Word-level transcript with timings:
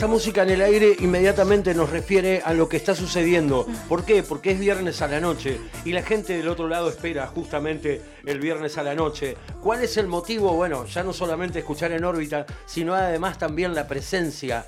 esta 0.00 0.08
música 0.08 0.44
en 0.44 0.48
el 0.48 0.62
aire, 0.62 0.96
inmediatamente 1.00 1.74
nos 1.74 1.90
refiere 1.90 2.40
a 2.42 2.54
lo 2.54 2.70
que 2.70 2.78
está 2.78 2.94
sucediendo. 2.94 3.66
¿Por 3.86 4.06
qué? 4.06 4.22
Porque 4.22 4.52
es 4.52 4.58
viernes 4.58 5.02
a 5.02 5.08
la 5.08 5.20
noche 5.20 5.60
y 5.84 5.92
la 5.92 6.00
gente 6.02 6.32
del 6.38 6.48
otro 6.48 6.68
lado 6.68 6.88
espera 6.88 7.26
justamente 7.26 8.00
el 8.24 8.40
viernes 8.40 8.78
a 8.78 8.82
la 8.82 8.94
noche. 8.94 9.36
¿Cuál 9.62 9.84
es 9.84 9.98
el 9.98 10.06
motivo? 10.06 10.54
Bueno, 10.54 10.86
ya 10.86 11.02
no 11.02 11.12
solamente 11.12 11.58
escuchar 11.58 11.92
en 11.92 12.04
órbita, 12.04 12.46
sino 12.64 12.94
además 12.94 13.36
también 13.38 13.74
la 13.74 13.86
presencia. 13.86 14.64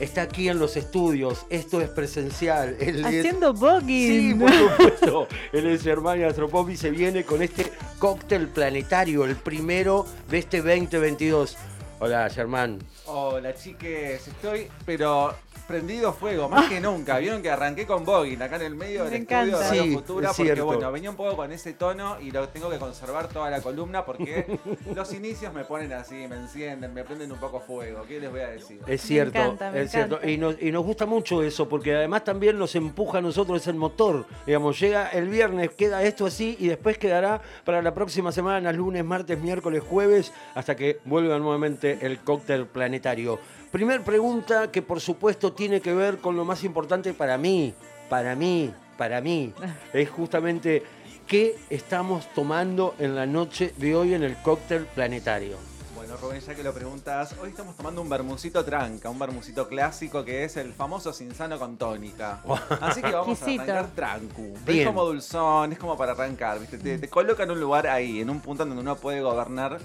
Está 0.00 0.22
aquí 0.22 0.48
en 0.48 0.58
los 0.58 0.76
estudios, 0.76 1.46
esto 1.48 1.80
es 1.80 1.88
presencial. 1.88 2.76
Es- 2.80 3.04
Haciendo 3.04 3.52
Sí, 3.54 3.60
voguing. 3.60 4.38
por 4.40 4.52
supuesto. 4.52 5.28
Él 5.52 5.66
es 5.68 5.82
Germán 5.82 6.24
Astropop 6.24 6.70
y 6.70 6.76
se 6.76 6.90
viene 6.90 7.22
con 7.24 7.40
este 7.42 7.70
cóctel 8.00 8.48
planetario, 8.48 9.24
el 9.26 9.36
primero 9.36 10.06
de 10.28 10.38
este 10.38 10.58
2022. 10.58 11.56
Hola, 12.04 12.28
Germán. 12.28 12.80
Hola 13.06 13.54
chiques, 13.54 14.26
estoy 14.26 14.66
pero 14.84 15.32
prendido 15.72 16.12
fuego, 16.12 16.48
más 16.50 16.68
que 16.68 16.80
nunca. 16.80 17.16
Vieron 17.18 17.40
que 17.40 17.48
arranqué 17.50 17.86
con 17.86 18.04
Boggin 18.04 18.42
acá 18.42 18.56
en 18.56 18.62
el 18.62 18.74
medio 18.74 19.04
Me 19.04 19.10
del 19.10 19.22
estudio 19.22 19.40
de 19.40 19.48
encanta. 19.52 19.68
Radio 19.70 19.82
Sí, 19.84 19.94
Futura 19.94 20.30
es 20.30 20.36
porque 20.36 20.44
cierto. 20.52 20.66
bueno, 20.66 20.92
venía 20.92 21.08
un 21.10 21.16
poco 21.16 21.34
con 21.36 21.50
ese 21.50 21.72
tono 21.72 22.20
y 22.20 22.30
lo 22.30 22.46
tengo 22.50 22.68
que 22.68 22.76
conservar 22.78 23.28
toda 23.28 23.48
la 23.48 23.60
columna 23.62 24.04
porque 24.04 24.58
los 24.94 25.12
inicios 25.14 25.52
me 25.54 25.64
ponen 25.64 25.92
así, 25.94 26.26
me 26.28 26.36
encienden, 26.36 26.92
me 26.92 27.04
prenden 27.04 27.32
un 27.32 27.38
poco 27.38 27.60
fuego. 27.60 28.04
¿Qué 28.06 28.20
les 28.20 28.30
voy 28.30 28.40
a 28.40 28.48
decir? 28.48 28.80
Es 28.86 29.00
cierto, 29.00 29.38
encanta, 29.38 29.70
me 29.70 29.80
es 29.82 29.90
cierto. 29.90 30.16
encanta. 30.16 30.30
Y 30.30 30.36
nos, 30.36 30.60
y 30.62 30.70
nos 30.70 30.84
gusta 30.84 31.06
mucho 31.06 31.42
eso, 31.42 31.66
porque 31.68 31.94
además 31.94 32.22
también 32.24 32.58
nos 32.58 32.74
empuja 32.74 33.18
a 33.18 33.22
nosotros, 33.22 33.62
es 33.62 33.66
el 33.68 33.76
motor. 33.76 34.26
Digamos, 34.46 34.78
llega 34.78 35.08
el 35.08 35.28
viernes, 35.28 35.70
queda 35.70 36.02
esto 36.02 36.26
así 36.26 36.56
y 36.60 36.68
después 36.68 36.98
quedará 36.98 37.40
para 37.64 37.80
la 37.80 37.94
próxima 37.94 38.30
semana, 38.30 38.72
lunes, 38.72 39.04
martes, 39.04 39.38
miércoles, 39.40 39.82
jueves, 39.82 40.32
hasta 40.54 40.76
que 40.76 41.00
vuelva 41.06 41.38
nuevamente 41.38 41.98
el 42.02 42.18
cóctel 42.18 42.66
planetario. 42.66 43.38
Primer 43.72 44.02
pregunta 44.02 44.70
que 44.70 44.82
por 44.82 45.00
supuesto 45.00 45.54
tiene 45.54 45.80
que 45.80 45.94
ver 45.94 46.18
con 46.18 46.36
lo 46.36 46.44
más 46.44 46.62
importante 46.62 47.14
para 47.14 47.38
mí, 47.38 47.72
para 48.10 48.36
mí, 48.36 48.70
para 48.98 49.22
mí. 49.22 49.54
Es 49.94 50.10
justamente 50.10 50.82
qué 51.26 51.56
estamos 51.70 52.30
tomando 52.34 52.94
en 52.98 53.14
la 53.14 53.24
noche 53.24 53.72
de 53.78 53.96
hoy 53.96 54.12
en 54.12 54.24
el 54.24 54.36
cóctel 54.42 54.84
planetario. 54.84 55.56
Bueno, 55.94 56.18
Rubén, 56.18 56.42
ya 56.42 56.54
que 56.54 56.62
lo 56.62 56.74
preguntas, 56.74 57.34
hoy 57.40 57.48
estamos 57.48 57.74
tomando 57.74 58.02
un 58.02 58.10
bermucito 58.10 58.62
tranca, 58.62 59.08
un 59.08 59.18
bermucito 59.18 59.66
clásico 59.66 60.22
que 60.22 60.44
es 60.44 60.58
el 60.58 60.74
famoso 60.74 61.10
sinsano 61.14 61.58
con 61.58 61.78
tónica. 61.78 62.42
Así 62.82 63.00
que 63.00 63.10
vamos 63.10 63.40
a 63.40 63.44
arrancar 63.46 63.86
trancu. 63.94 64.52
Bien. 64.66 64.80
Es 64.80 64.86
como 64.86 65.02
dulzón, 65.06 65.72
es 65.72 65.78
como 65.78 65.96
para 65.96 66.12
arrancar, 66.12 66.60
¿viste? 66.60 66.76
Te, 66.76 66.98
te 66.98 67.08
coloca 67.08 67.44
en 67.44 67.52
un 67.52 67.60
lugar 67.60 67.86
ahí, 67.86 68.20
en 68.20 68.28
un 68.28 68.40
punto 68.40 68.66
donde 68.66 68.78
uno 68.78 68.96
puede 68.96 69.22
gobernar 69.22 69.78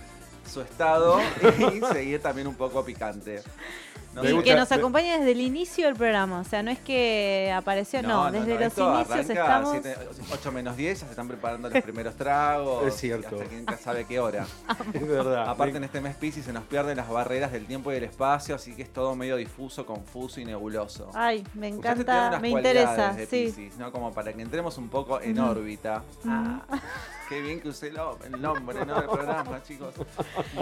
su 0.48 0.62
estado 0.62 1.20
y 1.74 1.82
seguir 1.94 2.22
también 2.22 2.48
un 2.48 2.56
poco 2.56 2.84
picante. 2.84 3.42
No 4.24 4.40
Y 4.40 4.44
que 4.44 4.56
nos 4.56 4.72
acompañe 4.72 5.18
desde 5.20 5.32
el 5.32 5.42
inicio 5.42 5.86
del 5.86 5.96
programa. 5.96 6.40
O 6.40 6.44
sea, 6.44 6.64
no 6.64 6.72
es 6.72 6.80
que 6.80 7.54
apareció, 7.56 8.02
no. 8.02 8.32
desde 8.32 8.56
los 8.56 8.64
esto 8.64 8.96
inicios 8.96 9.12
arranca 9.30 9.34
estamos. 9.34 10.32
8 10.34 10.52
menos 10.52 10.76
10, 10.76 11.00
ya 11.00 11.06
se 11.06 11.12
están 11.12 11.28
preparando 11.28 11.70
los 11.70 11.84
primeros 11.84 12.16
tragos. 12.16 12.88
Es 12.88 12.96
cierto. 12.96 13.36
Hasta 13.36 13.46
quién 13.46 13.66
sabe 13.80 14.06
qué 14.06 14.20
hora. 14.20 14.48
Es 14.94 15.08
verdad. 15.08 15.48
Aparte 15.50 15.78
en 15.78 15.84
este 15.84 16.02
mes 16.02 16.16
Pisces 16.16 16.46
se 16.46 16.54
nos 16.54 16.64
pierden 16.64 16.98
las 16.98 17.10
barreras 17.10 17.52
del 17.52 17.66
tiempo 17.68 17.92
y 17.92 17.96
del 17.96 18.06
espacio, 18.06 18.56
así 18.56 18.74
que 18.74 18.82
es 18.82 18.92
todo 18.92 19.16
medio 19.16 19.36
difuso, 19.36 19.86
confuso 19.86 20.40
y 20.40 20.46
nebuloso. 20.46 21.12
Ay, 21.14 21.46
me 21.54 21.68
encanta, 21.68 22.40
me 22.40 22.50
interesa. 22.50 23.14
de 23.14 23.28
Sí. 23.28 23.70
¿no? 23.78 23.92
Como 23.92 24.14
para 24.14 24.34
que 24.34 24.42
entremos 24.42 24.78
un 24.80 24.90
poco 24.90 25.22
en 25.22 25.40
Ujú. 25.40 25.52
órbita. 25.52 26.02
Ah, 26.26 26.62
qué 27.30 27.42
bien 27.42 27.60
que 27.60 27.70
usé 27.70 27.88
el 27.88 28.42
nombre, 28.42 28.86
¿no? 28.86 28.96
Del 28.96 29.06
programa, 29.10 29.62
chicos. 29.68 29.94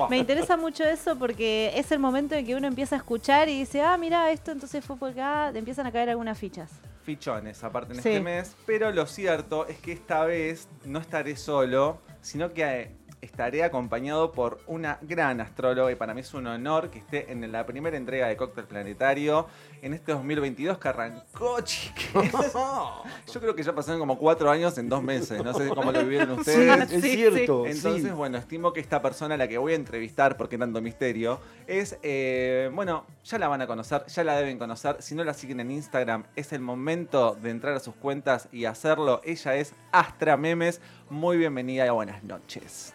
Me 0.09 0.17
interesa 0.17 0.57
mucho 0.57 0.83
eso 0.83 1.15
porque 1.17 1.71
es 1.75 1.91
el 1.91 1.99
momento 1.99 2.35
en 2.35 2.45
que 2.45 2.55
uno 2.55 2.67
empieza 2.67 2.95
a 2.95 2.97
escuchar 2.99 3.49
y 3.49 3.59
dice, 3.59 3.81
ah, 3.81 3.97
mira, 3.97 4.31
esto 4.31 4.51
entonces 4.51 4.83
fue 4.83 4.97
por 4.97 5.11
acá, 5.11 5.49
te 5.53 5.59
empiezan 5.59 5.85
a 5.87 5.91
caer 5.91 6.09
algunas 6.09 6.37
fichas. 6.37 6.71
Fichones, 7.03 7.63
aparte 7.63 7.93
en 7.93 8.01
Sí. 8.01 8.09
este 8.09 8.21
mes. 8.21 8.55
Pero 8.65 8.91
lo 8.91 9.05
cierto 9.05 9.67
es 9.67 9.77
que 9.79 9.91
esta 9.91 10.25
vez 10.25 10.67
no 10.85 10.99
estaré 10.99 11.35
solo, 11.35 11.99
sino 12.21 12.51
que 12.53 12.63
eh, 12.63 12.95
estaré 13.25 13.63
acompañado 13.63 14.31
por 14.31 14.59
una 14.67 14.99
gran 15.01 15.41
astróloga 15.41 15.91
y 15.91 15.95
para 15.95 16.13
mí 16.13 16.21
es 16.21 16.33
un 16.33 16.47
honor 16.47 16.89
que 16.89 16.99
esté 16.99 17.31
en 17.31 17.51
la 17.51 17.65
primera 17.65 17.97
entrega 17.97 18.27
de 18.27 18.37
Cóctel 18.37 18.65
Planetario 18.65 19.47
en 19.81 19.93
este 19.93 20.11
2022 20.13 20.77
que 20.77 20.87
arrancó, 20.87 21.59
chiques. 21.63 22.11
Yo 23.33 23.39
creo 23.41 23.55
que 23.55 23.63
ya 23.63 23.73
pasaron 23.73 23.99
como 23.99 24.17
cuatro 24.17 24.49
años 24.49 24.77
en 24.77 24.87
dos 24.89 25.01
meses, 25.03 25.43
no 25.43 25.53
sé 25.53 25.67
cómo 25.69 25.91
lo 25.91 26.01
vivieron 26.03 26.35
Sí, 26.45 26.51
ustedes. 26.51 26.91
es 26.91 27.01
Sí, 27.01 27.15
cierto. 27.15 27.65
Entonces, 27.65 28.03
sí. 28.03 28.09
bueno, 28.11 28.37
estimo 28.37 28.71
que 28.73 28.79
esta 28.79 29.01
persona 29.01 29.35
a 29.35 29.37
la 29.37 29.47
que 29.47 29.57
voy 29.57 29.73
a 29.73 29.75
entrevistar, 29.75 30.37
porque 30.37 30.57
tanto 30.57 30.81
misterio, 30.81 31.39
es, 31.67 31.97
eh, 32.03 32.69
bueno, 32.73 33.05
ya 33.23 33.37
la 33.39 33.47
van 33.47 33.61
a 33.61 33.67
conocer, 33.67 34.05
ya 34.07 34.23
la 34.23 34.37
deben 34.37 34.57
conocer. 34.59 34.97
Si 34.99 35.15
no 35.15 35.23
la 35.23 35.33
siguen 35.33 35.59
en 35.59 35.71
Instagram, 35.71 36.25
es 36.35 36.53
el 36.53 36.61
momento 36.61 37.35
de 37.41 37.49
entrar 37.49 37.73
a 37.75 37.79
sus 37.79 37.95
cuentas 37.95 38.47
y 38.51 38.65
hacerlo. 38.65 39.21
Ella 39.23 39.55
es 39.55 39.73
Astra 39.91 40.37
Memes. 40.37 40.79
Muy 41.09 41.37
bienvenida 41.37 41.85
y 41.85 41.89
buenas 41.89 42.23
noches. 42.23 42.93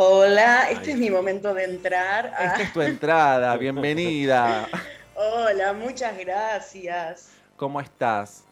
Hola, 0.00 0.70
este 0.70 0.92
es 0.92 0.96
mi 0.96 1.10
momento 1.10 1.52
de 1.52 1.64
entrar. 1.64 2.26
Esta 2.26 2.54
Ah, 2.54 2.62
es 2.62 2.72
tu 2.72 2.80
entrada, 2.80 3.56
bienvenida. 3.56 4.68
hola, 5.16 5.72
muchas 5.72 6.16
gracias. 6.16 7.32
¿Cómo 7.56 7.80
estás? 7.80 8.44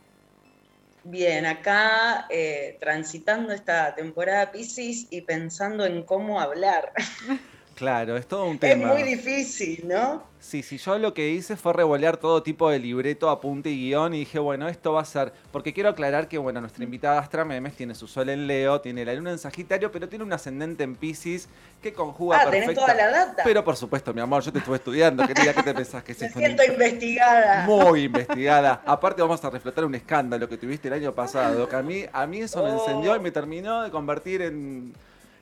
Bien, 1.04 1.46
acá 1.46 2.26
eh, 2.30 2.76
transitando 2.80 3.52
esta 3.52 3.94
temporada 3.94 4.50
Pisces 4.50 5.06
y 5.08 5.20
pensando 5.20 5.86
en 5.86 6.04
cómo 6.04 6.40
hablar. 6.40 6.92
Claro, 7.76 8.16
es 8.16 8.26
todo 8.26 8.46
un 8.46 8.54
Es 8.54 8.60
tema. 8.60 8.88
muy 8.88 9.02
difícil, 9.02 9.84
¿no? 9.86 10.24
Sí, 10.40 10.62
sí, 10.62 10.78
yo 10.78 10.96
lo 10.98 11.12
que 11.12 11.28
hice 11.28 11.56
fue 11.56 11.72
revolear 11.74 12.16
todo 12.16 12.42
tipo 12.42 12.70
de 12.70 12.78
libreto, 12.78 13.28
apunte 13.28 13.68
y 13.68 13.76
guion 13.90 14.14
y 14.14 14.20
dije, 14.20 14.38
bueno, 14.38 14.66
esto 14.68 14.92
va 14.94 15.02
a 15.02 15.04
ser, 15.04 15.32
porque 15.52 15.74
quiero 15.74 15.90
aclarar 15.90 16.26
que, 16.28 16.38
bueno, 16.38 16.60
nuestra 16.60 16.84
invitada 16.84 17.18
Astra 17.20 17.44
Memes 17.44 17.74
tiene 17.74 17.94
su 17.94 18.06
sol 18.06 18.30
en 18.30 18.46
Leo, 18.46 18.80
tiene 18.80 19.04
la 19.04 19.12
luna 19.12 19.32
en 19.32 19.38
Sagitario, 19.38 19.92
pero 19.92 20.08
tiene 20.08 20.24
un 20.24 20.32
ascendente 20.32 20.84
en 20.84 20.94
Pisces 20.96 21.48
que 21.82 21.92
conjuga 21.92 22.38
Ah, 22.38 22.44
tenés 22.50 22.66
perfecta. 22.66 22.80
toda 22.80 22.94
la 22.94 23.10
data. 23.10 23.42
Pero 23.44 23.62
por 23.62 23.76
supuesto, 23.76 24.14
mi 24.14 24.20
amor, 24.22 24.42
yo 24.42 24.52
te 24.52 24.60
estuve 24.60 24.76
estudiando, 24.76 25.26
querida, 25.26 25.52
¿qué 25.52 25.62
te 25.62 25.74
pensás 25.74 26.02
que 26.02 26.12
es 26.12 26.22
Me 26.22 26.28
siento 26.30 26.64
investigada. 26.64 27.66
Muy 27.66 28.04
investigada. 28.04 28.82
Aparte 28.86 29.20
vamos 29.20 29.44
a 29.44 29.50
reflotar 29.50 29.84
un 29.84 29.94
escándalo 29.96 30.48
que 30.48 30.56
tuviste 30.56 30.88
el 30.88 30.94
año 30.94 31.12
pasado, 31.12 31.68
que 31.68 31.76
a 31.76 31.82
mí, 31.82 32.04
a 32.10 32.26
mí 32.26 32.38
eso 32.40 32.62
me 32.62 32.70
Oh. 32.70 32.78
encendió 32.78 33.16
y 33.16 33.20
me 33.20 33.30
terminó 33.32 33.82
de 33.82 33.90
convertir 33.90 34.40
en, 34.42 34.92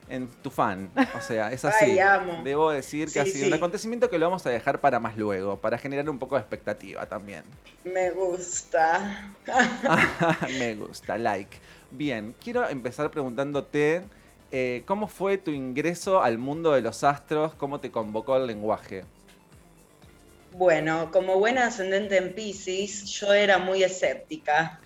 en 0.08 0.28
tu 0.42 0.50
fan. 0.50 0.90
O 1.12 1.20
sea, 1.20 1.52
es 1.52 1.64
así. 1.64 1.84
Ay, 1.84 1.98
amo. 1.98 2.42
Debo 2.42 2.70
decir 2.70 3.12
que 3.12 3.12
Sí, 3.12 3.18
ha 3.20 3.26
sido 3.26 3.44
sí. 3.44 3.46
un 3.46 3.54
acontecimiento 3.54 4.10
que 4.10 4.18
lo 4.18 4.26
vamos 4.26 4.44
a 4.46 4.50
dejar 4.50 4.80
para 4.80 5.00
más 5.00 5.16
luego, 5.16 5.60
para 5.60 5.78
generar 5.78 6.08
un 6.10 6.18
poco 6.18 6.36
de 6.36 6.42
expectativa 6.42 7.06
también. 7.08 7.44
Me 7.84 8.10
gusta. 8.10 9.34
me 10.58 10.74
gusta, 10.76 11.18
like. 11.18 11.58
Bien, 11.90 12.34
quiero 12.42 12.68
empezar 12.68 13.10
preguntándote 13.10 14.10
eh, 14.50 14.82
cómo 14.86 15.08
fue 15.08 15.38
tu 15.38 15.50
ingreso 15.50 16.22
al 16.22 16.38
mundo 16.38 16.72
de 16.72 16.80
los 16.82 17.04
astros, 17.04 17.54
cómo 17.54 17.80
te 17.80 17.90
convocó 17.90 18.36
el 18.36 18.46
lenguaje. 18.46 19.06
Bueno, 20.52 21.10
como 21.10 21.38
buena 21.38 21.66
ascendente 21.66 22.16
en 22.16 22.34
Pisces, 22.34 23.04
yo 23.06 23.32
era 23.32 23.58
muy 23.58 23.82
escéptica. 23.82 24.83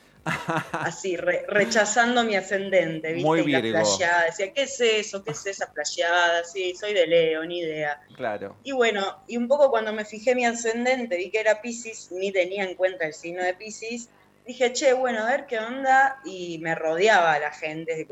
Así, 0.73 1.17
re- 1.17 1.45
rechazando 1.49 2.25
mi 2.25 2.37
ascendente, 2.37 3.13
¿viste? 3.13 3.27
Muy 3.27 3.41
y 3.41 3.51
la 3.53 3.61
playada. 3.61 4.25
Decía, 4.27 4.53
¿qué 4.53 4.63
es 4.63 4.81
eso? 4.81 5.23
¿Qué 5.25 5.33
es 5.33 5.47
esa 5.47 5.73
playada? 5.73 6.45
Sí, 6.45 6.75
soy 6.79 6.95
de 6.95 7.07
Leo, 7.07 7.45
ni 7.45 7.61
idea. 7.61 8.01
Claro. 8.17 8.57
Y 8.65 8.73
bueno, 8.73 9.23
y 9.27 9.37
un 9.37 9.49
poco 9.49 9.71
cuando 9.71 9.93
me 9.93 10.05
fijé 10.05 10.35
mi 10.35 10.45
ascendente, 10.47 11.17
vi 11.17 11.31
que 11.31 11.41
era 11.41 11.61
Pisces, 11.61 12.11
ni 12.13 12.33
tenía 12.33 12.65
en 12.65 12.75
cuenta 12.75 13.07
el 13.07 13.15
signo 13.15 13.43
de 13.43 13.55
Pisces, 13.55 14.09
dije, 14.47 14.73
che, 14.73 14.93
bueno, 14.95 15.25
a 15.25 15.31
ver 15.31 15.47
qué 15.47 15.59
onda, 15.59 16.21
y 16.25 16.59
me 16.59 16.75
rodeaba 16.75 17.39
la 17.39 17.53
gente, 17.53 18.07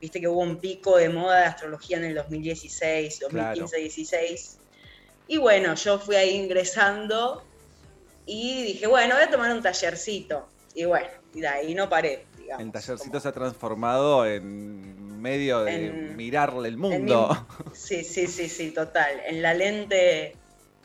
viste 0.00 0.20
que 0.20 0.28
hubo 0.28 0.40
un 0.40 0.58
pico 0.58 0.96
de 0.98 1.08
moda 1.08 1.38
de 1.40 1.44
astrología 1.46 1.96
en 1.96 2.04
el 2.04 2.14
2016, 2.14 3.20
2015, 3.20 3.76
16, 3.78 4.58
y 5.28 5.38
bueno, 5.38 5.74
yo 5.74 5.98
fui 5.98 6.16
ahí 6.16 6.36
ingresando 6.36 7.42
y 8.26 8.64
dije, 8.64 8.86
bueno, 8.86 9.14
voy 9.14 9.24
a 9.24 9.30
tomar 9.30 9.50
un 9.50 9.62
tallercito, 9.62 10.46
y 10.74 10.84
bueno, 10.84 11.08
y 11.34 11.40
de 11.40 11.48
ahí 11.48 11.74
no 11.74 11.88
paré, 11.88 12.26
digamos. 12.38 12.64
El 12.64 12.72
tallercito 12.72 13.10
como- 13.10 13.20
se 13.20 13.28
ha 13.28 13.32
transformado 13.32 14.26
en 14.26 15.20
medio 15.20 15.60
de 15.64 15.86
En- 15.86 16.16
mirarle 16.16 16.68
el 16.68 16.76
mundo. 16.76 17.28
mi- 17.64 17.70
sí, 17.76 18.04
sí, 18.04 18.26
sí, 18.26 18.48
sí, 18.48 18.70
total, 18.72 19.20
en 19.26 19.42
la 19.42 19.54
lente 19.54 20.36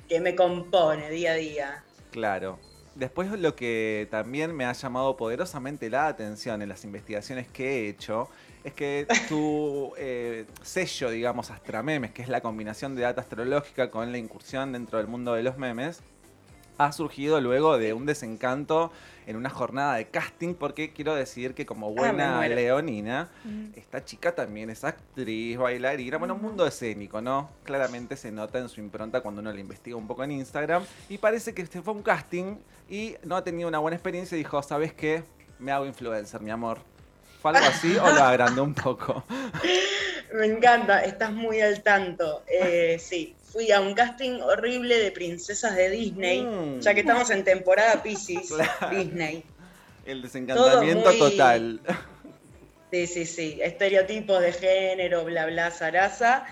que 0.08 0.20
me 0.20 0.36
compone 0.36 1.10
día 1.10 1.32
a 1.32 1.36
día. 1.36 1.84
Claro. 2.12 2.60
Después 2.96 3.30
lo 3.32 3.56
que 3.56 4.08
también 4.10 4.56
me 4.56 4.66
ha 4.66 4.74
llamado 4.74 5.18
poderosamente 5.18 5.90
la 5.90 6.08
atención 6.08 6.62
en 6.64 6.70
las 6.70 6.84
investigaciones 6.84 7.48
que 7.48 7.86
he 7.86 7.90
hecho 7.90 8.28
es 8.64 8.74
que 8.74 9.06
tu 9.30 9.94
eh, 9.98 10.46
sello, 10.64 11.12
digamos, 11.12 11.52
Astramemes, 11.52 12.12
que 12.12 12.24
es 12.24 12.28
la 12.28 12.42
combinación 12.42 12.96
de 12.96 13.04
data 13.04 13.22
astrológica 13.22 13.92
con 13.92 14.12
la 14.12 14.18
incursión 14.18 14.72
dentro 14.72 14.98
del 14.98 15.08
mundo 15.08 15.34
de 15.36 15.44
los 15.44 15.58
memes, 15.58 16.02
ha 16.78 16.92
surgido 16.92 17.42
luego 17.42 17.78
de 17.78 17.94
un 17.94 18.06
desencanto 18.06 18.92
en 19.26 19.36
una 19.36 19.50
jornada 19.50 19.96
de 19.96 20.08
casting, 20.08 20.54
porque 20.54 20.94
quiero 20.94 21.14
decir 21.14 21.54
que 21.54 21.66
como 21.66 21.92
buena 21.94 22.38
muero. 22.38 22.56
leonina, 22.56 23.30
esta 23.76 24.06
chica 24.06 24.34
también 24.34 24.70
es 24.70 24.84
actriz, 24.84 25.58
bailarina, 25.58 26.18
bueno, 26.18 26.36
mundo 26.36 26.66
escénico, 26.66 27.20
¿no? 27.20 27.50
Claramente 27.64 28.16
se 28.16 28.32
nota 28.32 28.60
en 28.60 28.70
su 28.70 28.80
impronta 28.80 29.22
cuando 29.22 29.42
uno 29.42 29.52
la 29.52 29.60
investiga 29.60 29.98
un 29.98 30.08
poco 30.08 30.24
en 30.24 30.32
Instagram. 30.32 30.84
Y 31.10 31.18
parece 31.18 31.54
que 31.54 31.62
este 31.62 31.82
fue 31.82 31.94
un 31.94 32.04
casting 32.04 32.56
y 32.90 33.16
no 33.24 33.36
ha 33.36 33.44
tenido 33.44 33.68
una 33.68 33.80
buena 33.80 33.98
experiencia 33.98 34.36
y 34.36 34.40
dijo, 34.40 34.64
¿sabes 34.64 34.94
qué? 34.94 35.24
Me 35.60 35.72
hago 35.72 35.86
influencer, 35.86 36.40
mi 36.40 36.52
amor. 36.52 36.80
¿Fue 37.42 37.52
algo 37.52 37.68
así 37.68 37.98
o 37.98 38.12
lo 38.12 38.24
agrandó 38.24 38.64
un 38.64 38.74
poco? 38.74 39.24
Me 40.34 40.46
encanta, 40.46 41.04
estás 41.04 41.32
muy 41.32 41.62
al 41.62 41.82
tanto. 41.84 42.44
Eh, 42.48 42.98
sí, 43.00 43.36
fui 43.52 43.72
a 43.72 43.80
un 43.82 43.94
casting 43.94 44.40
horrible 44.42 44.98
de 45.00 45.12
princesas 45.12 45.76
de 45.76 45.90
Disney, 45.90 46.42
Mm. 46.42 46.80
ya 46.82 46.94
que 46.94 47.00
estamos 47.02 47.30
en 47.30 47.44
temporada 47.44 48.02
Pisces, 48.04 48.50
Claro. 48.80 48.96
Disney. 48.98 49.44
El 50.06 50.22
desencantamiento 50.22 51.10
muy- 51.10 51.20
total. 51.20 51.82
Sí, 52.92 53.08
sí, 53.08 53.26
sí, 53.26 53.60
estereotipos 53.62 54.40
de 54.42 54.54
género, 54.54 55.26
bla, 55.26 55.46
bla, 55.46 55.72
zaraza. 55.72 56.46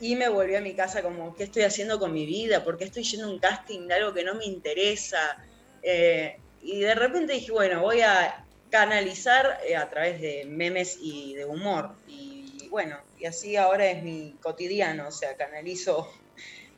Y 0.00 0.14
me 0.16 0.28
volví 0.28 0.54
a 0.54 0.60
mi 0.60 0.74
casa 0.74 1.02
como, 1.02 1.34
¿qué 1.34 1.44
estoy 1.44 1.62
haciendo 1.64 1.98
con 1.98 2.12
mi 2.12 2.24
vida? 2.26 2.64
¿Por 2.64 2.76
qué 2.78 2.84
estoy 2.84 3.02
yendo 3.02 3.26
a 3.26 3.30
un 3.30 3.38
casting 3.38 3.86
de 3.88 3.94
algo 3.94 4.12
que 4.14 4.24
no 4.24 4.34
me 4.34 4.44
interesa? 4.46 5.36
Eh, 5.82 6.38
y 6.62 6.80
de 6.80 6.94
repente 6.94 7.34
dije, 7.34 7.52
bueno, 7.52 7.80
voy 7.82 8.00
a 8.02 8.44
canalizar 8.70 9.58
eh, 9.66 9.76
a 9.76 9.88
través 9.90 10.20
de 10.20 10.44
memes 10.46 10.98
y 11.00 11.34
de 11.34 11.44
humor. 11.44 11.90
Y 12.08 12.68
bueno, 12.70 12.98
y 13.18 13.26
así 13.26 13.56
ahora 13.56 13.86
es 13.90 14.02
mi 14.02 14.34
cotidiano, 14.42 15.08
o 15.08 15.12
sea, 15.12 15.36
canalizo 15.36 16.10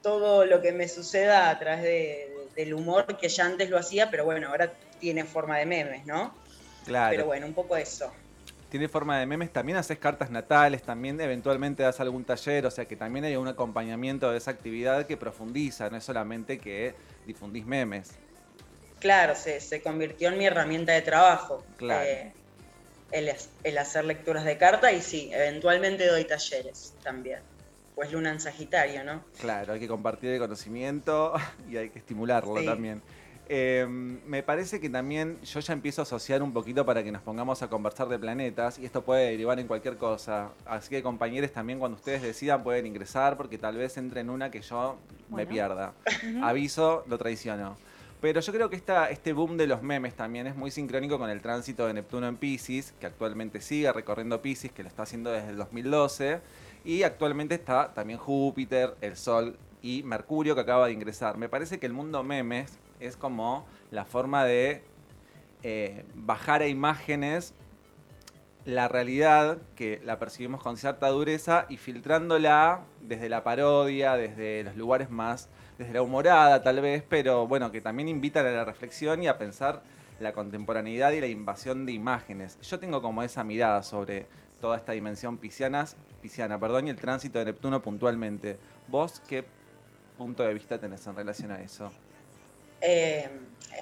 todo 0.02 0.44
lo 0.44 0.60
que 0.60 0.72
me 0.72 0.88
suceda 0.88 1.50
a 1.50 1.58
través 1.58 1.82
de- 1.82 1.88
de- 1.88 2.64
del 2.64 2.74
humor 2.74 3.16
que 3.18 3.28
ya 3.28 3.44
antes 3.46 3.70
lo 3.70 3.78
hacía, 3.78 4.10
pero 4.10 4.24
bueno, 4.24 4.48
ahora 4.48 4.72
tiene 5.00 5.24
forma 5.24 5.58
de 5.58 5.66
memes, 5.66 6.06
¿no? 6.06 6.34
Claro. 6.84 7.10
Pero 7.10 7.26
bueno, 7.26 7.46
un 7.46 7.54
poco 7.54 7.76
eso. 7.76 8.12
Tiene 8.70 8.88
forma 8.88 9.18
de 9.18 9.26
memes, 9.26 9.52
también 9.52 9.78
haces 9.78 9.98
cartas 9.98 10.30
natales, 10.30 10.82
también 10.82 11.18
eventualmente 11.20 11.82
das 11.82 12.00
algún 12.00 12.24
taller, 12.24 12.66
o 12.66 12.70
sea 12.70 12.84
que 12.84 12.96
también 12.96 13.24
hay 13.24 13.36
un 13.36 13.48
acompañamiento 13.48 14.30
de 14.30 14.38
esa 14.38 14.50
actividad 14.50 15.06
que 15.06 15.16
profundiza, 15.16 15.88
no 15.88 15.96
es 15.96 16.04
solamente 16.04 16.58
que 16.58 16.94
difundís 17.26 17.64
memes. 17.64 18.10
Claro, 18.98 19.34
se, 19.36 19.60
se 19.60 19.80
convirtió 19.80 20.28
en 20.28 20.38
mi 20.38 20.46
herramienta 20.46 20.92
de 20.92 21.02
trabajo. 21.02 21.64
Claro. 21.76 22.04
eh, 22.04 22.32
el, 23.12 23.32
el 23.64 23.78
hacer 23.78 24.04
lecturas 24.04 24.44
de 24.44 24.58
carta 24.58 24.92
y 24.92 25.00
sí, 25.00 25.30
eventualmente 25.32 26.06
doy 26.06 26.24
talleres 26.24 26.92
también. 27.02 27.38
Pues 27.98 28.12
luna 28.12 28.30
en 28.30 28.38
Sagitario, 28.38 29.02
¿no? 29.02 29.24
Claro, 29.40 29.72
hay 29.72 29.80
que 29.80 29.88
compartir 29.88 30.30
el 30.30 30.38
conocimiento 30.38 31.32
y 31.68 31.78
hay 31.78 31.90
que 31.90 31.98
estimularlo 31.98 32.56
Sí. 32.60 32.64
también. 32.64 33.02
Eh, 33.48 33.84
me 33.88 34.44
parece 34.44 34.78
que 34.78 34.88
también 34.88 35.40
yo 35.42 35.58
ya 35.58 35.72
empiezo 35.72 36.02
a 36.02 36.04
asociar 36.04 36.40
un 36.44 36.52
poquito 36.52 36.86
para 36.86 37.02
que 37.02 37.10
nos 37.10 37.22
pongamos 37.22 37.60
a 37.64 37.68
conversar 37.68 38.06
de 38.08 38.16
planetas 38.16 38.78
y 38.78 38.84
esto 38.84 39.02
puede 39.02 39.30
derivar 39.30 39.58
en 39.58 39.66
cualquier 39.66 39.96
cosa. 39.96 40.50
Así 40.64 40.90
que 40.90 41.02
compañeros 41.02 41.50
también 41.50 41.80
cuando 41.80 41.96
ustedes 41.96 42.22
decidan 42.22 42.62
pueden 42.62 42.86
ingresar 42.86 43.36
porque 43.36 43.58
tal 43.58 43.76
vez 43.76 43.96
entre 43.96 44.20
en 44.20 44.30
una 44.30 44.48
que 44.48 44.60
yo 44.60 44.96
me 45.28 45.44
pierda. 45.44 45.92
Aviso, 46.40 47.02
lo 47.08 47.18
traiciono. 47.18 47.76
Pero 48.20 48.40
yo 48.40 48.52
creo 48.52 48.70
que 48.70 48.76
esta, 48.76 49.10
este 49.10 49.32
boom 49.32 49.56
de 49.56 49.66
los 49.66 49.82
memes 49.82 50.14
también 50.14 50.46
es 50.46 50.54
muy 50.54 50.70
sincrónico 50.70 51.18
con 51.18 51.30
el 51.30 51.40
tránsito 51.40 51.86
de 51.86 51.94
Neptuno 51.94 52.28
en 52.28 52.36
Pisces, 52.36 52.92
que 53.00 53.06
actualmente 53.06 53.60
sigue 53.60 53.92
recorriendo 53.92 54.40
Pisces, 54.40 54.70
que 54.70 54.82
lo 54.84 54.88
está 54.88 55.02
haciendo 55.02 55.30
desde 55.32 55.50
el 55.50 55.56
2012. 55.56 56.40
Y 56.88 57.02
actualmente 57.02 57.54
está 57.54 57.92
también 57.92 58.18
Júpiter, 58.18 58.96
el 59.02 59.14
Sol 59.14 59.58
y 59.82 60.02
Mercurio 60.04 60.54
que 60.54 60.62
acaba 60.62 60.86
de 60.86 60.94
ingresar. 60.94 61.36
Me 61.36 61.50
parece 61.50 61.78
que 61.78 61.84
el 61.84 61.92
mundo 61.92 62.22
memes 62.22 62.78
es 62.98 63.14
como 63.14 63.66
la 63.90 64.06
forma 64.06 64.46
de 64.46 64.82
eh, 65.62 66.06
bajar 66.14 66.62
a 66.62 66.66
imágenes 66.66 67.52
la 68.64 68.88
realidad 68.88 69.58
que 69.76 70.00
la 70.02 70.18
percibimos 70.18 70.62
con 70.62 70.78
cierta 70.78 71.08
dureza 71.08 71.66
y 71.68 71.76
filtrándola 71.76 72.80
desde 73.02 73.28
la 73.28 73.44
parodia, 73.44 74.16
desde 74.16 74.64
los 74.64 74.74
lugares 74.74 75.10
más, 75.10 75.50
desde 75.76 75.92
la 75.92 76.00
humorada 76.00 76.62
tal 76.62 76.80
vez, 76.80 77.04
pero 77.06 77.46
bueno, 77.46 77.70
que 77.70 77.82
también 77.82 78.08
invitan 78.08 78.46
a 78.46 78.50
la 78.50 78.64
reflexión 78.64 79.22
y 79.22 79.28
a 79.28 79.36
pensar 79.36 79.82
la 80.20 80.32
contemporaneidad 80.32 81.12
y 81.12 81.20
la 81.20 81.26
invasión 81.26 81.84
de 81.84 81.92
imágenes. 81.92 82.58
Yo 82.62 82.78
tengo 82.78 83.02
como 83.02 83.22
esa 83.22 83.44
mirada 83.44 83.82
sobre 83.82 84.26
toda 84.62 84.78
esta 84.78 84.92
dimensión 84.92 85.36
piscianas, 85.36 85.94
pisciana, 86.20 86.58
perdón, 86.58 86.86
y 86.86 86.90
el 86.90 86.96
tránsito 86.96 87.38
de 87.38 87.46
Neptuno 87.46 87.82
puntualmente. 87.82 88.58
¿Vos 88.88 89.20
qué 89.26 89.44
punto 90.16 90.42
de 90.42 90.54
vista 90.54 90.78
tenés 90.78 91.06
en 91.06 91.16
relación 91.16 91.52
a 91.52 91.60
eso? 91.60 91.92
Eh, 92.80 93.28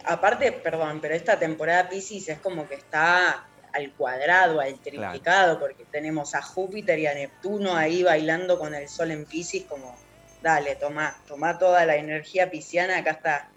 aparte, 0.04 0.52
perdón, 0.52 1.00
pero 1.00 1.14
esta 1.14 1.38
temporada 1.38 1.88
Pisces 1.88 2.28
es 2.28 2.38
como 2.38 2.68
que 2.68 2.76
está 2.76 3.46
al 3.72 3.92
cuadrado, 3.92 4.60
al 4.60 4.78
triplicado, 4.78 5.58
porque 5.58 5.84
tenemos 5.90 6.34
a 6.34 6.42
Júpiter 6.42 6.98
y 6.98 7.06
a 7.06 7.14
Neptuno 7.14 7.76
ahí 7.76 8.02
bailando 8.02 8.58
con 8.58 8.74
el 8.74 8.88
Sol 8.88 9.10
en 9.10 9.26
Pisces, 9.26 9.64
como, 9.64 9.96
dale, 10.42 10.76
toma, 10.76 11.16
toma 11.26 11.58
toda 11.58 11.84
la 11.84 11.96
energía 11.96 12.50
pisciana, 12.50 12.98
acá 12.98 13.10
está. 13.10 13.48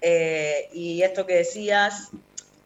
Eh, 0.00 0.68
y 0.72 1.02
esto 1.02 1.26
que 1.26 1.34
decías, 1.36 2.10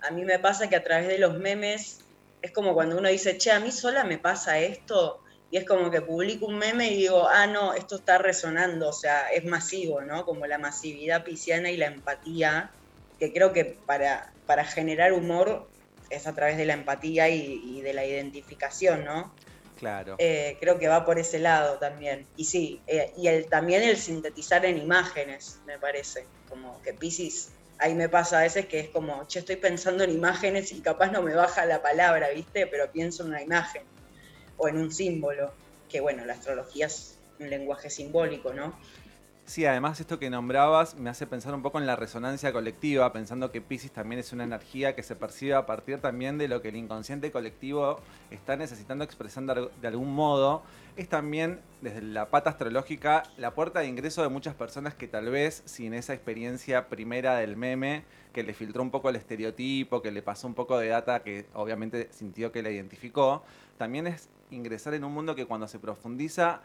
a 0.00 0.10
mí 0.10 0.24
me 0.24 0.38
pasa 0.38 0.68
que 0.68 0.76
a 0.76 0.82
través 0.82 1.08
de 1.08 1.18
los 1.18 1.38
memes, 1.38 2.00
es 2.40 2.50
como 2.50 2.74
cuando 2.74 2.96
uno 2.96 3.08
dice, 3.08 3.36
che, 3.36 3.50
a 3.50 3.60
mí 3.60 3.70
sola 3.72 4.04
me 4.04 4.18
pasa 4.18 4.58
esto, 4.58 5.20
y 5.50 5.58
es 5.58 5.64
como 5.64 5.90
que 5.90 6.02
publico 6.02 6.46
un 6.46 6.58
meme 6.58 6.90
y 6.90 6.96
digo, 6.96 7.28
ah, 7.28 7.46
no, 7.46 7.72
esto 7.72 7.96
está 7.96 8.18
resonando, 8.18 8.88
o 8.88 8.92
sea, 8.92 9.28
es 9.28 9.44
masivo, 9.44 10.00
¿no? 10.00 10.24
Como 10.24 10.46
la 10.46 10.58
masividad 10.58 11.24
pisciana 11.24 11.70
y 11.70 11.76
la 11.76 11.86
empatía, 11.86 12.72
que 13.18 13.32
creo 13.32 13.52
que 13.52 13.64
para, 13.64 14.32
para 14.46 14.64
generar 14.64 15.12
humor 15.12 15.68
es 16.10 16.26
a 16.26 16.34
través 16.34 16.56
de 16.56 16.66
la 16.66 16.74
empatía 16.74 17.28
y, 17.28 17.60
y 17.64 17.80
de 17.80 17.92
la 17.92 18.04
identificación, 18.04 19.04
¿no? 19.04 19.32
Claro. 19.78 20.16
Eh, 20.18 20.56
creo 20.58 20.78
que 20.78 20.88
va 20.88 21.04
por 21.04 21.18
ese 21.18 21.38
lado 21.38 21.78
también. 21.78 22.26
Y 22.36 22.46
sí, 22.46 22.80
eh, 22.86 23.12
y 23.16 23.28
el, 23.28 23.46
también 23.46 23.82
el 23.82 23.96
sintetizar 23.96 24.64
en 24.64 24.78
imágenes, 24.78 25.60
me 25.66 25.78
parece. 25.78 26.26
Como 26.48 26.80
que 26.82 26.94
Pisces, 26.94 27.50
ahí 27.78 27.94
me 27.94 28.08
pasa 28.08 28.38
a 28.38 28.42
veces 28.42 28.66
que 28.66 28.80
es 28.80 28.88
como, 28.88 29.26
che, 29.26 29.40
estoy 29.40 29.56
pensando 29.56 30.02
en 30.02 30.10
imágenes 30.10 30.72
y 30.72 30.80
capaz 30.80 31.12
no 31.12 31.22
me 31.22 31.34
baja 31.34 31.66
la 31.66 31.82
palabra, 31.82 32.30
¿viste? 32.30 32.66
Pero 32.66 32.90
pienso 32.90 33.22
en 33.22 33.30
una 33.30 33.42
imagen 33.42 33.82
o 34.56 34.68
en 34.68 34.78
un 34.78 34.92
símbolo. 34.92 35.52
Que 35.88 36.00
bueno, 36.00 36.24
la 36.24 36.32
astrología 36.32 36.86
es 36.86 37.18
un 37.38 37.50
lenguaje 37.50 37.90
simbólico, 37.90 38.52
¿no? 38.52 38.74
Sí, 39.46 39.64
además 39.64 40.00
esto 40.00 40.18
que 40.18 40.28
nombrabas 40.28 40.96
me 40.96 41.08
hace 41.08 41.24
pensar 41.24 41.54
un 41.54 41.62
poco 41.62 41.78
en 41.78 41.86
la 41.86 41.94
resonancia 41.94 42.52
colectiva, 42.52 43.12
pensando 43.12 43.52
que 43.52 43.60
Pisces 43.60 43.92
también 43.92 44.18
es 44.18 44.32
una 44.32 44.42
energía 44.42 44.96
que 44.96 45.04
se 45.04 45.14
percibe 45.14 45.54
a 45.54 45.66
partir 45.66 46.00
también 46.00 46.36
de 46.36 46.48
lo 46.48 46.60
que 46.60 46.70
el 46.70 46.76
inconsciente 46.76 47.30
colectivo 47.30 48.00
está 48.32 48.56
necesitando 48.56 49.04
expresar 49.04 49.44
de 49.44 49.68
de 49.80 49.88
algún 49.88 50.12
modo. 50.12 50.62
Es 50.96 51.08
también, 51.08 51.60
desde 51.80 52.02
la 52.02 52.28
pata 52.28 52.50
astrológica, 52.50 53.22
la 53.36 53.54
puerta 53.54 53.80
de 53.80 53.86
ingreso 53.86 54.20
de 54.22 54.30
muchas 54.30 54.56
personas 54.56 54.94
que 54.94 55.06
tal 55.06 55.30
vez 55.30 55.62
sin 55.64 55.94
esa 55.94 56.12
experiencia 56.12 56.88
primera 56.88 57.36
del 57.36 57.56
meme, 57.56 58.02
que 58.32 58.42
le 58.42 58.52
filtró 58.52 58.82
un 58.82 58.90
poco 58.90 59.10
el 59.10 59.16
estereotipo, 59.16 60.02
que 60.02 60.10
le 60.10 60.22
pasó 60.22 60.48
un 60.48 60.54
poco 60.54 60.76
de 60.76 60.88
data 60.88 61.22
que 61.22 61.46
obviamente 61.54 62.08
sintió 62.10 62.50
que 62.50 62.64
la 62.64 62.70
identificó, 62.70 63.44
también 63.78 64.08
es 64.08 64.28
ingresar 64.50 64.94
en 64.94 65.04
un 65.04 65.12
mundo 65.12 65.34
que 65.34 65.46
cuando 65.46 65.66
se 65.68 65.78
profundiza 65.78 66.60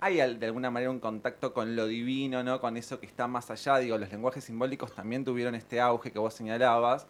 hay 0.00 0.16
de 0.16 0.46
alguna 0.46 0.70
manera 0.70 0.90
un 0.90 1.00
contacto 1.00 1.54
con 1.54 1.76
lo 1.76 1.86
divino, 1.86 2.42
¿no? 2.42 2.60
Con 2.60 2.76
eso 2.76 3.00
que 3.00 3.06
está 3.06 3.26
más 3.26 3.50
allá. 3.50 3.78
Digo, 3.78 3.96
los 3.96 4.10
lenguajes 4.10 4.44
simbólicos 4.44 4.92
también 4.94 5.24
tuvieron 5.24 5.54
este 5.54 5.80
auge 5.80 6.10
que 6.10 6.18
vos 6.18 6.34
señalabas, 6.34 7.06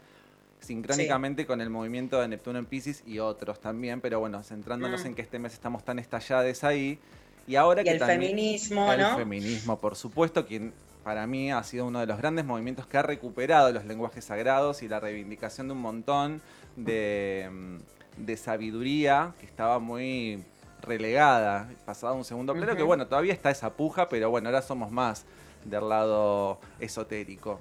sincrónicamente 0.61 1.45
con 1.47 1.61
el 1.61 1.71
movimiento 1.71 2.21
de 2.21 2.28
Neptuno 2.28 2.59
en 2.59 2.66
Pisces 2.66 3.02
y 3.07 3.19
otros 3.19 3.61
también, 3.61 4.00
pero 4.00 4.21
bueno, 4.21 4.43
centrándonos 4.43 5.02
Mm. 5.02 5.07
en 5.09 5.14
que 5.14 5.23
este 5.23 5.38
mes 5.38 5.52
estamos 5.54 5.85
tan 5.85 5.99
estallades 5.99 6.62
ahí. 6.64 6.99
Y 7.47 7.57
ahora 7.57 7.83
Y 7.83 7.85
que 7.85 7.90
el 7.90 7.99
también... 7.99 8.21
feminismo, 8.21 8.90
el 8.93 9.00
¿no? 9.00 9.16
feminismo, 9.16 9.78
por 9.78 9.97
supuesto, 9.97 10.47
quien 10.47 10.73
para 11.02 11.26
mí 11.26 11.52
ha 11.52 11.62
sido 11.64 11.87
uno 11.87 12.00
de 12.00 12.07
los 12.07 12.16
grandes 12.16 12.47
movimientos 12.47 12.87
que 12.87 12.97
ha 12.97 13.02
recuperado 13.02 13.71
los 13.73 13.85
lenguajes 13.85 14.25
sagrados 14.25 14.83
y 14.83 14.88
la 14.88 15.00
reivindicación 15.00 15.66
de 15.69 15.73
un 15.75 15.81
montón 15.81 16.40
de, 16.76 17.50
mm, 17.52 17.76
de 18.16 18.37
sabiduría 18.37 19.33
que 19.38 19.47
estaba 19.47 19.78
muy 19.78 20.44
relegada, 20.80 21.71
pasada 21.87 22.12
a 22.12 22.16
un 22.16 22.25
segundo 22.25 22.52
plano, 22.54 22.76
que 22.76 22.83
bueno, 22.83 23.06
todavía 23.06 23.33
está 23.33 23.50
esa 23.50 23.73
puja, 23.73 24.09
pero 24.09 24.30
bueno, 24.30 24.49
ahora 24.49 24.62
somos 24.62 24.90
más 24.90 25.25
del 25.64 25.88
lado 25.88 26.59
esotérico. 26.78 27.59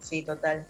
Sí, 0.00 0.22
total. 0.22 0.66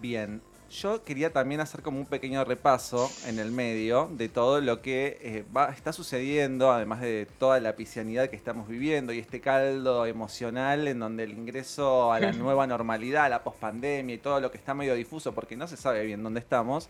Bien, 0.00 0.40
yo 0.70 1.02
quería 1.02 1.32
también 1.32 1.60
hacer 1.60 1.82
como 1.82 1.98
un 1.98 2.06
pequeño 2.06 2.44
repaso 2.44 3.10
en 3.26 3.40
el 3.40 3.50
medio 3.50 4.08
de 4.12 4.28
todo 4.28 4.60
lo 4.60 4.80
que 4.80 5.18
eh, 5.20 5.44
va, 5.54 5.70
está 5.70 5.92
sucediendo, 5.92 6.70
además 6.70 7.00
de 7.00 7.26
toda 7.38 7.58
la 7.58 7.74
piscianidad 7.74 8.30
que 8.30 8.36
estamos 8.36 8.68
viviendo 8.68 9.12
y 9.12 9.18
este 9.18 9.40
caldo 9.40 10.06
emocional 10.06 10.86
en 10.86 11.00
donde 11.00 11.24
el 11.24 11.32
ingreso 11.32 12.12
a 12.12 12.20
la 12.20 12.30
nueva 12.32 12.68
normalidad, 12.68 13.24
a 13.24 13.28
la 13.28 13.42
pospandemia 13.42 14.14
y 14.14 14.18
todo 14.18 14.40
lo 14.40 14.52
que 14.52 14.58
está 14.58 14.72
medio 14.72 14.94
difuso 14.94 15.34
porque 15.34 15.56
no 15.56 15.66
se 15.66 15.76
sabe 15.76 16.04
bien 16.04 16.22
dónde 16.22 16.38
estamos, 16.38 16.88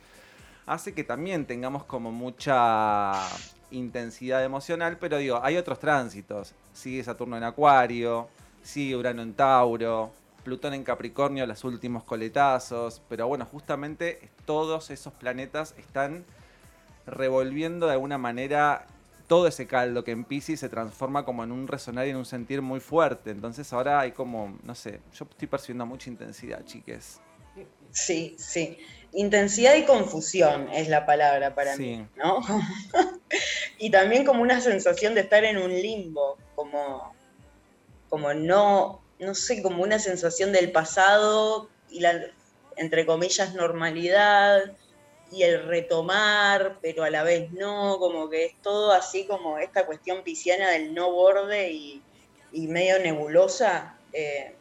hace 0.67 0.95
que 0.95 1.05
también 1.05 1.47
tengamos 1.47 1.85
como 1.85 2.13
mucha 2.13 3.13
intensidad 3.71 4.45
emocional, 4.45 4.99
pero 4.99 5.19
digo, 5.19 5.41
hay 5.43 5.57
otros 5.57 5.79
tránsitos. 5.79 6.55
Sigue 6.73 7.05
Saturno 7.05 7.37
en 7.37 7.45
Acuario, 7.45 8.29
sigue 8.63 8.97
Urano 8.97 9.23
en 9.23 9.35
Tauro, 9.35 10.13
Plutón 10.45 10.75
en 10.75 10.85
Capricornio, 10.85 11.47
los 11.47 11.65
últimos 11.65 12.05
coletazos, 12.05 13.03
pero 13.09 13.29
bueno, 13.29 13.45
justamente 13.45 14.31
todos 14.47 14.91
esos 14.91 15.13
planetas 15.13 15.75
están 15.77 16.25
revolviendo 17.07 17.87
de 17.87 17.93
alguna 17.93 18.19
manera 18.19 18.87
todo 19.27 19.47
ese 19.47 19.67
caldo 19.67 20.03
que 20.03 20.11
en 20.11 20.25
Pisces 20.25 20.59
se 20.59 20.69
transforma 20.69 21.25
como 21.25 21.45
en 21.45 21.53
un 21.53 21.69
resonar 21.69 22.07
y 22.07 22.11
en 22.11 22.17
un 22.17 22.25
sentir 22.25 22.63
muy 22.63 22.81
fuerte. 22.81 23.31
Entonces 23.31 23.73
ahora 23.73 24.01
hay 24.01 24.13
como, 24.13 24.59
no 24.65 24.75
sé, 24.75 25.01
yo 25.15 25.25
estoy 25.31 25.47
percibiendo 25.47 25.87
mucha 25.87 26.11
intensidad, 26.11 26.65
chiques. 26.65 27.21
Sí, 27.93 28.37
sí. 28.39 28.79
Intensidad 29.13 29.75
y 29.75 29.85
confusión 29.85 30.69
es 30.73 30.89
la 30.89 31.05
palabra 31.05 31.55
para 31.55 31.75
Sí. 31.75 31.83
mí, 31.83 32.07
¿no? 32.17 32.39
y 33.79 33.91
también 33.91 34.25
como 34.25 34.43
una 34.43 34.61
sensación 34.61 35.15
de 35.15 35.23
estar 35.23 35.43
en 35.45 35.59
un 35.59 35.71
limbo, 35.73 36.39
como, 36.55 37.13
como 38.09 38.33
no, 38.35 39.03
no 39.19 39.35
sé, 39.35 39.63
como 39.63 39.83
una 39.83 39.99
sensación 39.99 40.53
del 40.53 40.71
pasado 40.71 41.69
y 41.91 42.01
la, 42.01 42.21
entre 42.77 43.05
comillas, 43.05 43.55
normalidad 43.55 44.73
y 45.33 45.43
el 45.43 45.65
retomar, 45.67 46.79
pero 46.81 47.03
a 47.05 47.11
la 47.11 47.23
vez 47.25 47.51
no, 47.53 47.99
como 47.99 48.31
que 48.31 48.47
es 48.47 48.55
todo 48.63 48.93
así 48.93 49.27
como 49.27 49.59
esta 49.59 49.87
cuestión 49.87 50.23
pisciana 50.23 50.71
del 50.71 50.95
no 50.95 51.11
borde 51.13 51.71
y, 51.73 52.03
y 52.53 52.67
medio 52.69 52.99
nebulosa. 53.01 53.97
eh, 54.13 54.55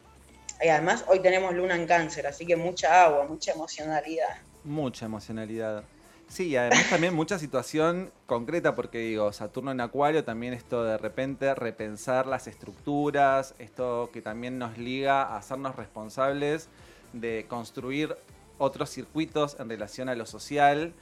y 0.62 0.68
además 0.68 1.04
hoy 1.08 1.20
tenemos 1.20 1.54
luna 1.54 1.76
en 1.76 1.86
cáncer, 1.86 2.26
así 2.26 2.46
que 2.46 2.56
mucha 2.56 3.04
agua, 3.04 3.26
mucha 3.26 3.52
emocionalidad. 3.52 4.38
Mucha 4.64 5.06
emocionalidad. 5.06 5.84
Sí, 6.28 6.56
además 6.56 6.88
también 6.88 7.12
mucha 7.14 7.38
situación 7.38 8.12
concreta, 8.26 8.76
porque 8.76 8.98
digo, 8.98 9.32
Saturno 9.32 9.72
en 9.72 9.80
Acuario 9.80 10.22
también 10.22 10.52
esto 10.52 10.84
de 10.84 10.96
repente 10.96 11.54
repensar 11.56 12.26
las 12.26 12.46
estructuras, 12.46 13.54
esto 13.58 14.10
que 14.12 14.22
también 14.22 14.58
nos 14.58 14.78
liga 14.78 15.22
a 15.22 15.38
hacernos 15.38 15.74
responsables 15.74 16.68
de 17.12 17.46
construir 17.48 18.16
otros 18.58 18.90
circuitos 18.90 19.56
en 19.58 19.68
relación 19.68 20.08
a 20.08 20.14
lo 20.14 20.24
social 20.24 20.92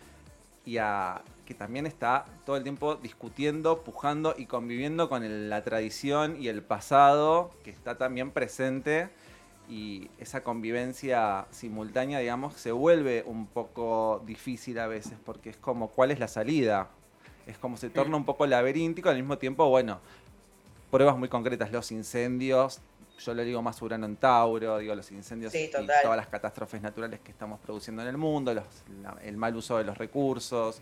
y 0.64 0.78
a 0.78 1.22
que 1.44 1.54
también 1.54 1.86
está 1.86 2.24
todo 2.46 2.56
el 2.56 2.62
tiempo 2.62 2.96
discutiendo, 2.96 3.82
pujando 3.82 4.34
y 4.36 4.46
conviviendo 4.46 5.08
con 5.08 5.50
la 5.50 5.62
tradición 5.62 6.40
y 6.40 6.48
el 6.48 6.62
pasado 6.62 7.50
que 7.64 7.70
está 7.70 7.98
también 7.98 8.30
presente 8.30 9.08
y 9.68 10.08
esa 10.18 10.42
convivencia 10.42 11.46
simultánea, 11.50 12.18
digamos, 12.20 12.54
se 12.54 12.72
vuelve 12.72 13.22
un 13.26 13.46
poco 13.46 14.22
difícil 14.25 14.78
a 14.78 14.87
veces 14.87 15.14
porque 15.25 15.50
es 15.50 15.56
como 15.56 15.88
cuál 15.88 16.10
es 16.10 16.18
la 16.18 16.28
salida. 16.28 16.88
Es 17.46 17.58
como 17.58 17.76
se 17.76 17.90
torna 17.90 18.16
un 18.16 18.25
poco 18.25 18.46
laberíntico, 18.46 19.08
al 19.08 19.16
mismo 19.16 19.38
tiempo, 19.38 19.68
bueno, 19.68 20.00
pruebas 20.90 21.16
muy 21.16 21.28
concretas, 21.28 21.70
los 21.72 21.90
incendios, 21.92 22.80
yo 23.18 23.34
lo 23.34 23.42
digo 23.42 23.62
más 23.62 23.80
Urano 23.82 24.06
en 24.06 24.16
Tauro, 24.16 24.78
digo 24.78 24.94
los 24.94 25.10
incendios 25.10 25.52
Sí, 25.52 25.64
y 25.64 25.87
todas 26.02 26.16
las 26.16 26.28
catástrofes 26.28 26.80
naturales 26.80 27.20
que 27.20 27.30
estamos 27.32 27.58
produciendo 27.60 28.02
en 28.02 28.08
el 28.08 28.16
mundo, 28.16 28.54
los- 28.54 28.64
la- 29.02 29.16
el 29.22 29.37
mal 29.37 29.54
uso 29.56 29.76
de 29.78 29.84
los 29.84 29.98
recursos, 29.98 30.80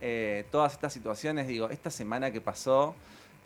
eh, 0.00 0.44
todas 0.50 0.72
estas 0.72 0.92
situaciones, 0.92 1.46
digo, 1.48 1.70
esta 1.70 1.90
semana 1.90 2.30
que 2.30 2.40
pasó, 2.40 2.94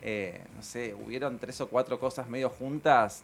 eh, 0.01 0.41
no 0.55 0.63
sé, 0.63 0.93
hubieron 0.95 1.37
tres 1.39 1.61
o 1.61 1.67
cuatro 1.67 1.99
cosas 1.99 2.27
medio 2.27 2.49
juntas, 2.49 3.23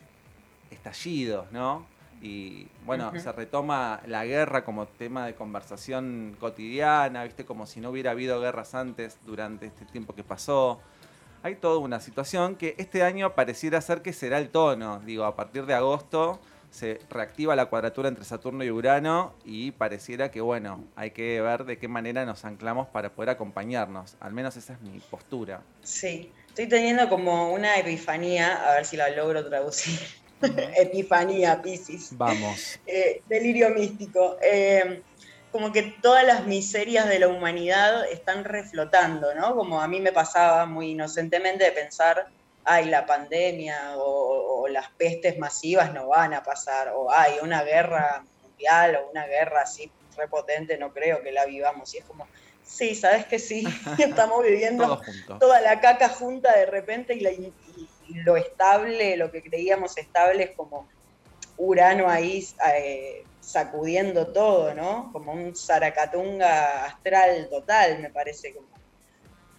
estallidos, 0.71 1.51
¿no? 1.51 1.85
Y 2.21 2.67
bueno, 2.85 3.11
se 3.19 3.31
retoma 3.31 4.01
la 4.07 4.25
guerra 4.25 4.63
como 4.63 4.87
tema 4.87 5.25
de 5.25 5.35
conversación 5.35 6.35
cotidiana, 6.39 7.23
¿viste? 7.23 7.45
Como 7.45 7.67
si 7.67 7.79
no 7.79 7.91
hubiera 7.91 8.11
habido 8.11 8.41
guerras 8.41 8.73
antes 8.73 9.19
durante 9.25 9.67
este 9.67 9.85
tiempo 9.85 10.15
que 10.15 10.23
pasó. 10.23 10.79
Hay 11.43 11.55
toda 11.55 11.77
una 11.77 11.99
situación 11.99 12.55
que 12.55 12.73
este 12.79 13.03
año 13.03 13.35
pareciera 13.35 13.79
ser 13.81 14.01
que 14.01 14.13
será 14.13 14.39
el 14.39 14.49
tono. 14.49 14.99
Digo, 15.05 15.25
a 15.25 15.35
partir 15.35 15.67
de 15.67 15.75
agosto 15.75 16.39
se 16.71 16.99
reactiva 17.09 17.55
la 17.55 17.67
cuadratura 17.67 18.09
entre 18.09 18.25
Saturno 18.25 18.63
y 18.63 18.71
Urano 18.71 19.33
y 19.45 19.71
pareciera 19.71 20.31
que, 20.31 20.41
bueno, 20.41 20.83
hay 20.95 21.11
que 21.11 21.39
ver 21.41 21.65
de 21.65 21.77
qué 21.77 21.87
manera 21.87 22.25
nos 22.25 22.45
anclamos 22.45 22.87
para 22.87 23.11
poder 23.11 23.29
acompañarnos. 23.29 24.17
Al 24.19 24.33
menos 24.33 24.57
esa 24.57 24.73
es 24.73 24.81
mi 24.81 24.99
postura. 24.99 25.61
Sí, 25.83 26.31
estoy 26.47 26.67
teniendo 26.67 27.07
como 27.09 27.53
una 27.53 27.77
epifanía, 27.77 28.69
a 28.69 28.73
ver 28.73 28.85
si 28.85 28.97
la 28.97 29.09
logro 29.09 29.47
traducir. 29.47 29.99
Epifanía, 30.41 31.61
Piscis. 31.61 32.09
Vamos. 32.17 32.79
Eh, 32.87 33.21
delirio 33.27 33.69
místico. 33.71 34.37
Eh, 34.41 35.01
como 35.51 35.71
que 35.71 35.83
todas 36.01 36.25
las 36.25 36.45
miserias 36.45 37.07
de 37.07 37.19
la 37.19 37.27
humanidad 37.27 38.09
están 38.09 38.43
reflotando, 38.43 39.33
¿no? 39.35 39.55
Como 39.55 39.81
a 39.81 39.87
mí 39.87 39.99
me 39.99 40.11
pasaba 40.11 40.65
muy 40.65 40.91
inocentemente 40.91 41.63
de 41.63 41.71
pensar, 41.71 42.27
ay, 42.63 42.85
la 42.85 43.05
pandemia 43.05 43.97
o, 43.97 44.61
o 44.63 44.67
las 44.67 44.89
pestes 44.91 45.37
masivas 45.37 45.93
no 45.93 46.07
van 46.07 46.33
a 46.33 46.43
pasar, 46.43 46.93
o 46.95 47.11
ay, 47.11 47.35
una 47.41 47.63
guerra 47.63 48.23
mundial 48.43 48.95
o 48.97 49.09
una 49.11 49.25
guerra 49.25 49.61
así 49.61 49.91
repotente, 50.17 50.77
no 50.77 50.91
creo 50.93 51.21
que 51.21 51.31
la 51.31 51.45
vivamos. 51.45 51.93
Y 51.93 51.99
es 51.99 52.05
como, 52.05 52.27
sí, 52.63 52.95
sabes 52.95 53.25
que 53.25 53.39
sí, 53.39 53.63
estamos 53.97 54.43
viviendo 54.43 55.01
toda 55.39 55.61
la 55.61 55.79
caca 55.79 56.09
junta 56.09 56.57
de 56.57 56.65
repente 56.65 57.13
y, 57.13 57.19
la- 57.21 57.31
y 57.31 57.53
lo 58.23 58.37
estable, 58.37 59.17
lo 59.17 59.31
que 59.31 59.41
creíamos 59.41 59.97
estable 59.97 60.43
es 60.43 60.51
como 60.51 60.87
Urano 61.57 62.09
ahí 62.09 62.47
eh, 62.73 63.23
sacudiendo 63.41 64.27
todo, 64.27 64.73
¿no? 64.73 65.09
Como 65.11 65.31
un 65.31 65.55
zaracatunga 65.55 66.85
astral 66.85 67.47
total, 67.49 67.99
me 67.99 68.09
parece, 68.09 68.53
como 68.53 68.67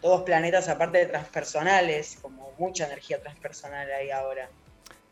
todos 0.01 0.23
planetas 0.23 0.69
aparte 0.69 0.99
de 0.99 1.07
transpersonales, 1.07 2.19
como 2.23 2.53
mucha 2.59 2.87
energía 2.87 3.21
transpersonal 3.21 3.91
ahí 3.91 4.11
ahora, 4.11 4.49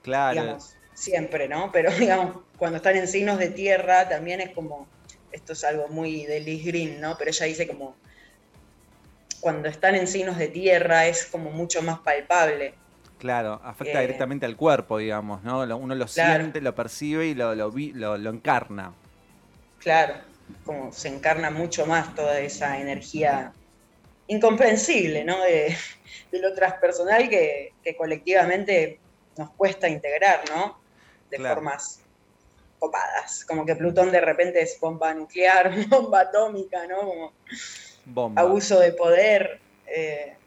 Claro. 0.02 0.40
digamos, 0.40 0.76
siempre, 0.94 1.48
¿no? 1.48 1.72
Pero 1.72 1.90
digamos, 1.98 2.44
cuando 2.58 2.76
están 2.76 2.96
en 2.96 3.08
signos 3.08 3.38
de 3.38 3.48
tierra 3.50 4.08
también 4.08 4.40
es 4.40 4.50
como, 4.50 4.86
esto 5.32 5.54
es 5.54 5.64
algo 5.64 5.88
muy 5.88 6.24
de 6.26 6.40
Liz 6.40 6.64
Green, 6.64 7.00
¿no? 7.00 7.16
Pero 7.18 7.30
ella 7.30 7.46
dice 7.46 7.66
como, 7.66 7.96
cuando 9.40 9.68
están 9.68 9.94
en 9.94 10.06
signos 10.06 10.38
de 10.38 10.48
tierra 10.48 11.06
es 11.06 11.26
como 11.26 11.50
mucho 11.50 11.82
más 11.82 11.98
palpable. 12.00 12.74
Claro, 13.18 13.60
afecta 13.64 14.00
Eh, 14.00 14.00
directamente 14.00 14.46
al 14.46 14.56
cuerpo, 14.56 14.98
digamos, 14.98 15.42
¿no? 15.42 15.60
Uno 15.76 15.94
lo 15.94 16.06
Claro. 16.12 16.46
siente, 16.46 16.60
lo 16.60 16.74
percibe 16.74 17.26
y 17.26 17.34
lo, 17.34 17.54
lo, 17.54 17.70
lo- 17.94 18.16
lo 18.18 18.30
encarna. 18.30 18.94
Claro, 19.78 20.14
como 20.62 20.92
se 20.92 21.08
encarna 21.08 21.50
mucho 21.50 21.86
más 21.86 22.14
toda 22.14 22.40
esa 22.40 22.80
energía 22.80 23.54
incomprensible, 24.28 25.24
¿no? 25.24 25.42
De, 25.42 25.76
de 26.32 26.40
lo 26.40 26.54
transpersonal 26.54 27.28
que, 27.28 27.76
que 27.82 27.96
colectivamente 27.96 29.02
nos 29.36 29.54
cuesta 29.56 29.88
integrar, 29.88 30.44
¿no? 30.50 30.84
De 31.30 31.38
Claro. 31.38 31.46
formas 31.46 32.06
copadas. 32.78 33.44
Como 33.46 33.66
que 33.66 33.76
Plutón 33.76 34.12
de 34.12 34.20
repente 34.22 34.62
es 34.62 34.78
bomba 34.80 35.14
nuclear, 35.14 35.72
bomba 35.88 36.22
atómica, 36.22 36.86
¿no? 36.88 36.98
Como 37.00 37.36
Bomba. 38.06 38.56
abuso 38.56 38.80
de 38.80 38.92
poder. 38.92 39.62
eh, 39.86 40.38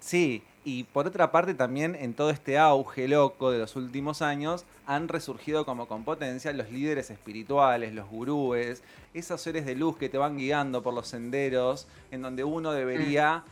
Sí, 0.00 0.42
y 0.64 0.84
por 0.84 1.06
otra 1.06 1.32
parte 1.32 1.54
también 1.54 1.94
en 1.94 2.12
todo 2.12 2.30
este 2.30 2.58
auge 2.58 3.08
loco 3.08 3.50
de 3.50 3.58
los 3.58 3.76
últimos 3.76 4.20
años 4.20 4.66
han 4.86 5.08
resurgido 5.08 5.64
como 5.64 5.88
con 5.88 6.04
potencia 6.04 6.52
los 6.52 6.70
líderes 6.70 7.10
espirituales, 7.10 7.94
los 7.94 8.08
gurúes, 8.08 8.82
esos 9.14 9.40
seres 9.40 9.64
de 9.64 9.74
luz 9.74 9.96
que 9.96 10.08
te 10.08 10.18
van 10.18 10.36
guiando 10.36 10.82
por 10.82 10.92
los 10.92 11.08
senderos 11.08 11.86
en 12.10 12.20
donde 12.20 12.44
uno 12.44 12.72
debería, 12.72 13.42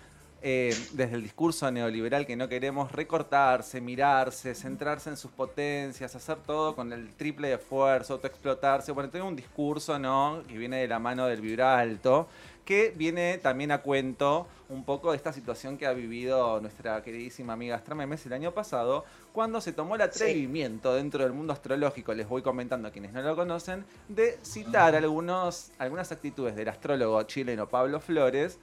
eh, 0.42 0.76
desde 0.92 1.14
el 1.14 1.22
discurso 1.22 1.70
neoliberal 1.70 2.26
que 2.26 2.36
no 2.36 2.48
queremos, 2.48 2.92
recortarse, 2.92 3.80
mirarse, 3.80 4.54
centrarse 4.54 5.08
en 5.08 5.16
sus 5.16 5.30
potencias, 5.30 6.14
hacer 6.14 6.36
todo 6.38 6.76
con 6.76 6.92
el 6.92 7.14
triple 7.14 7.48
de 7.48 7.54
esfuerzo, 7.54 8.14
autoexplotarse. 8.14 8.92
Bueno, 8.92 9.08
tengo 9.08 9.26
un 9.26 9.36
discurso, 9.36 9.98
¿no? 9.98 10.42
Que 10.46 10.58
viene 10.58 10.76
de 10.76 10.88
la 10.88 10.98
mano 10.98 11.26
del 11.26 11.40
vibra 11.40 11.78
alto, 11.78 12.28
que 12.68 12.92
viene 12.94 13.38
también 13.38 13.72
a 13.72 13.78
cuento 13.78 14.46
un 14.68 14.84
poco 14.84 15.12
de 15.12 15.16
esta 15.16 15.32
situación 15.32 15.78
que 15.78 15.86
ha 15.86 15.94
vivido 15.94 16.60
nuestra 16.60 17.02
queridísima 17.02 17.54
amiga 17.54 17.76
Astra 17.76 17.94
Memes 17.94 18.26
el 18.26 18.34
año 18.34 18.52
pasado, 18.52 19.06
cuando 19.32 19.62
se 19.62 19.72
tomó 19.72 19.94
el 19.94 20.02
atrevimiento 20.02 20.92
dentro 20.94 21.24
del 21.24 21.32
mundo 21.32 21.54
astrológico, 21.54 22.12
les 22.12 22.28
voy 22.28 22.42
comentando 22.42 22.86
a 22.86 22.90
quienes 22.90 23.14
no 23.14 23.22
lo 23.22 23.34
conocen, 23.36 23.86
de 24.10 24.38
citar 24.42 24.94
algunos, 24.94 25.70
algunas 25.78 26.12
actitudes 26.12 26.54
del 26.56 26.68
astrólogo 26.68 27.22
chileno 27.22 27.70
Pablo 27.70 28.00
Flores, 28.00 28.58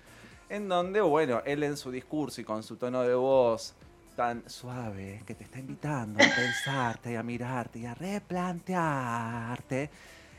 en 0.50 0.70
donde, 0.70 1.02
bueno, 1.02 1.42
él 1.44 1.64
en 1.64 1.76
su 1.76 1.90
discurso 1.90 2.42
y 2.42 2.44
con 2.44 2.62
su 2.62 2.76
tono 2.76 3.02
de 3.02 3.16
voz 3.16 3.74
tan 4.16 4.48
suave, 4.48 5.24
que 5.26 5.34
te 5.34 5.46
está 5.46 5.58
invitando 5.58 6.24
a 6.24 6.28
pensarte 6.28 7.14
y 7.14 7.16
a 7.16 7.24
mirarte 7.24 7.80
y 7.80 7.88
a 7.88 7.96
replantearte, 7.96 9.90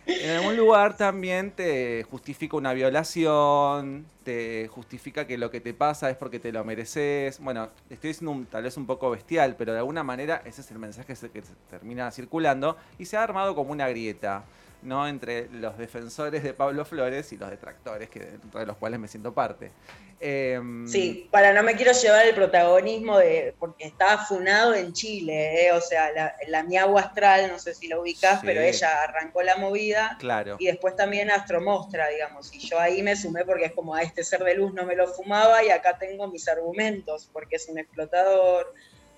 en 0.07 0.31
algún 0.37 0.57
lugar 0.57 0.97
también 0.97 1.51
te 1.51 2.05
justifica 2.05 2.57
una 2.57 2.73
violación, 2.73 4.07
te 4.25 4.69
justifica 4.69 5.27
que 5.27 5.37
lo 5.37 5.51
que 5.51 5.61
te 5.61 5.75
pasa 5.75 6.11
es 6.11 6.17
porque 6.17 6.39
te 6.39 6.53
lo 6.53 6.65
mereces. 6.65 7.41
Bueno, 7.41 7.69
estoy 7.91 8.09
diciendo 8.09 8.31
un- 8.31 8.47
tal 8.47 8.63
vez 8.63 8.77
un 8.77 8.87
poco 8.87 9.11
bestial, 9.11 9.57
pero 9.57 9.73
de 9.73 9.79
alguna 9.79 10.05
manera 10.05 10.43
ese 10.45 10.61
es 10.61 10.71
el 10.71 10.79
mensaje 10.79 11.07
que 11.07 11.17
se- 11.17 11.29
termina 11.71 12.11
circulando 12.11 12.77
y 12.99 13.05
se 13.07 13.17
ha 13.17 13.23
armado 13.23 13.55
como 13.55 13.73
una 13.73 13.89
grieta. 13.89 14.45
¿No? 14.83 15.07
entre 15.09 15.49
los 15.51 15.77
defensores 15.79 16.43
de 16.43 16.55
Pablo 16.55 16.85
Flores 16.85 17.33
y 17.33 17.37
los 17.37 17.51
detractores, 17.51 18.09
que, 18.09 18.21
dentro 18.21 18.61
de 18.61 18.67
los 18.67 18.77
cuales 18.77 19.01
me 19.01 19.09
siento 19.09 19.33
parte. 19.35 19.73
Em, 20.19 20.87
Sí, 20.89 21.29
para 21.31 21.53
no 21.53 21.63
me 21.63 21.75
quiero 21.77 21.93
llevar 21.93 22.25
el 22.27 22.35
protagonismo 22.35 23.19
de. 23.19 23.55
porque 23.59 23.85
estaba 23.85 24.25
funado 24.25 24.75
en 24.75 24.95
Chile, 24.95 25.67
¿eh? 25.67 25.73
o 25.73 25.81
sea, 25.83 26.11
la, 26.13 26.35
la 26.49 26.63
mi 26.63 26.79
agua 26.79 27.03
astral, 27.03 27.49
no 27.49 27.59
sé 27.59 27.75
si 27.75 27.87
la 27.87 27.99
ubicás, 28.01 28.41
Sí. 28.41 28.47
pero 28.47 28.63
ella 28.63 29.03
arrancó 29.03 29.43
la 29.43 29.57
movida. 29.59 30.17
Claro. 30.19 30.57
Y 30.59 30.67
después 30.67 30.97
también 30.97 31.31
Astromostra, 31.31 32.09
digamos. 32.09 32.51
Y 32.55 32.61
yo 32.61 32.81
ahí 32.81 33.03
me 33.03 33.15
sumé 33.15 33.45
porque 33.45 33.67
es 33.67 33.73
como 33.73 33.95
a 33.95 34.01
este 34.03 34.25
ser 34.25 34.43
de 34.43 34.55
luz 34.55 34.73
no 34.73 34.87
me 34.87 34.97
lo 34.97 35.07
fumaba 35.09 35.63
y 35.63 35.69
acá 35.71 35.99
tengo 35.99 36.29
mis 36.29 36.49
argumentos, 36.49 37.29
porque 37.31 37.57
es 37.57 37.69
un 37.69 37.79
explotador, 37.79 38.73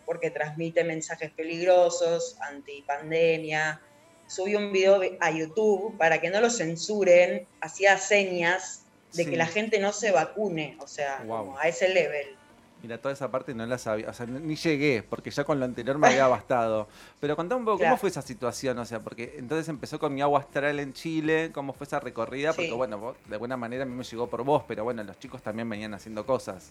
porque 0.04 0.30
transmite 0.30 0.82
mensajes 0.82 1.30
peligrosos, 1.30 2.36
antipandemia. 2.40 3.80
Subí 4.28 4.54
un 4.54 4.70
video 4.72 5.00
a 5.20 5.30
YouTube 5.32 5.96
para 5.98 6.20
que 6.20 6.30
no 6.30 6.40
lo 6.40 6.50
censuren, 6.50 7.46
hacía 7.60 7.98
señas 7.98 8.82
de 9.14 9.24
Sí. 9.24 9.30
que 9.30 9.36
la 9.36 9.46
gente 9.46 9.78
no 9.80 9.92
se 9.92 10.12
vacune, 10.12 10.76
o 10.80 10.86
sea, 10.86 11.22
Wow. 11.26 11.38
como 11.46 11.58
a 11.58 11.62
ese 11.66 11.88
level. 11.88 12.26
Mira, 12.80 12.98
toda 12.98 13.12
esa 13.12 13.28
parte 13.28 13.54
no 13.54 13.66
la 13.66 13.76
sabía, 13.76 14.08
o 14.08 14.12
sea, 14.12 14.24
ni 14.26 14.54
llegué, 14.54 15.02
porque 15.02 15.30
ya 15.32 15.42
con 15.42 15.58
lo 15.58 15.64
anterior 15.64 15.98
me 15.98 16.06
había 16.06 16.26
bastado. 16.44 16.86
Pero 17.18 17.34
contame 17.34 17.58
un 17.60 17.64
poco, 17.64 17.78
¿cómo 17.78 17.96
fue 17.96 18.08
esa 18.10 18.22
situación? 18.22 18.78
O 18.78 18.84
sea, 18.84 19.00
porque 19.00 19.34
entonces 19.38 19.68
empezó 19.68 19.98
con 19.98 20.14
mi 20.14 20.20
agua 20.22 20.38
astral 20.40 20.78
en 20.78 20.92
Chile, 20.92 21.50
¿cómo 21.52 21.72
fue 21.72 21.86
esa 21.88 21.98
recorrida? 21.98 22.52
Porque 22.52 22.68
Sí. 22.68 22.74
bueno, 22.74 22.98
vos, 22.98 23.16
de 23.26 23.34
alguna 23.34 23.56
manera 23.56 23.82
a 23.82 23.86
mí 23.86 23.94
me 23.96 24.04
llegó 24.04 24.28
por 24.28 24.44
vos, 24.44 24.62
pero 24.68 24.84
bueno, 24.84 25.02
los 25.02 25.18
chicos 25.18 25.42
también 25.42 25.68
venían 25.68 25.92
haciendo 25.94 26.24
cosas. 26.24 26.70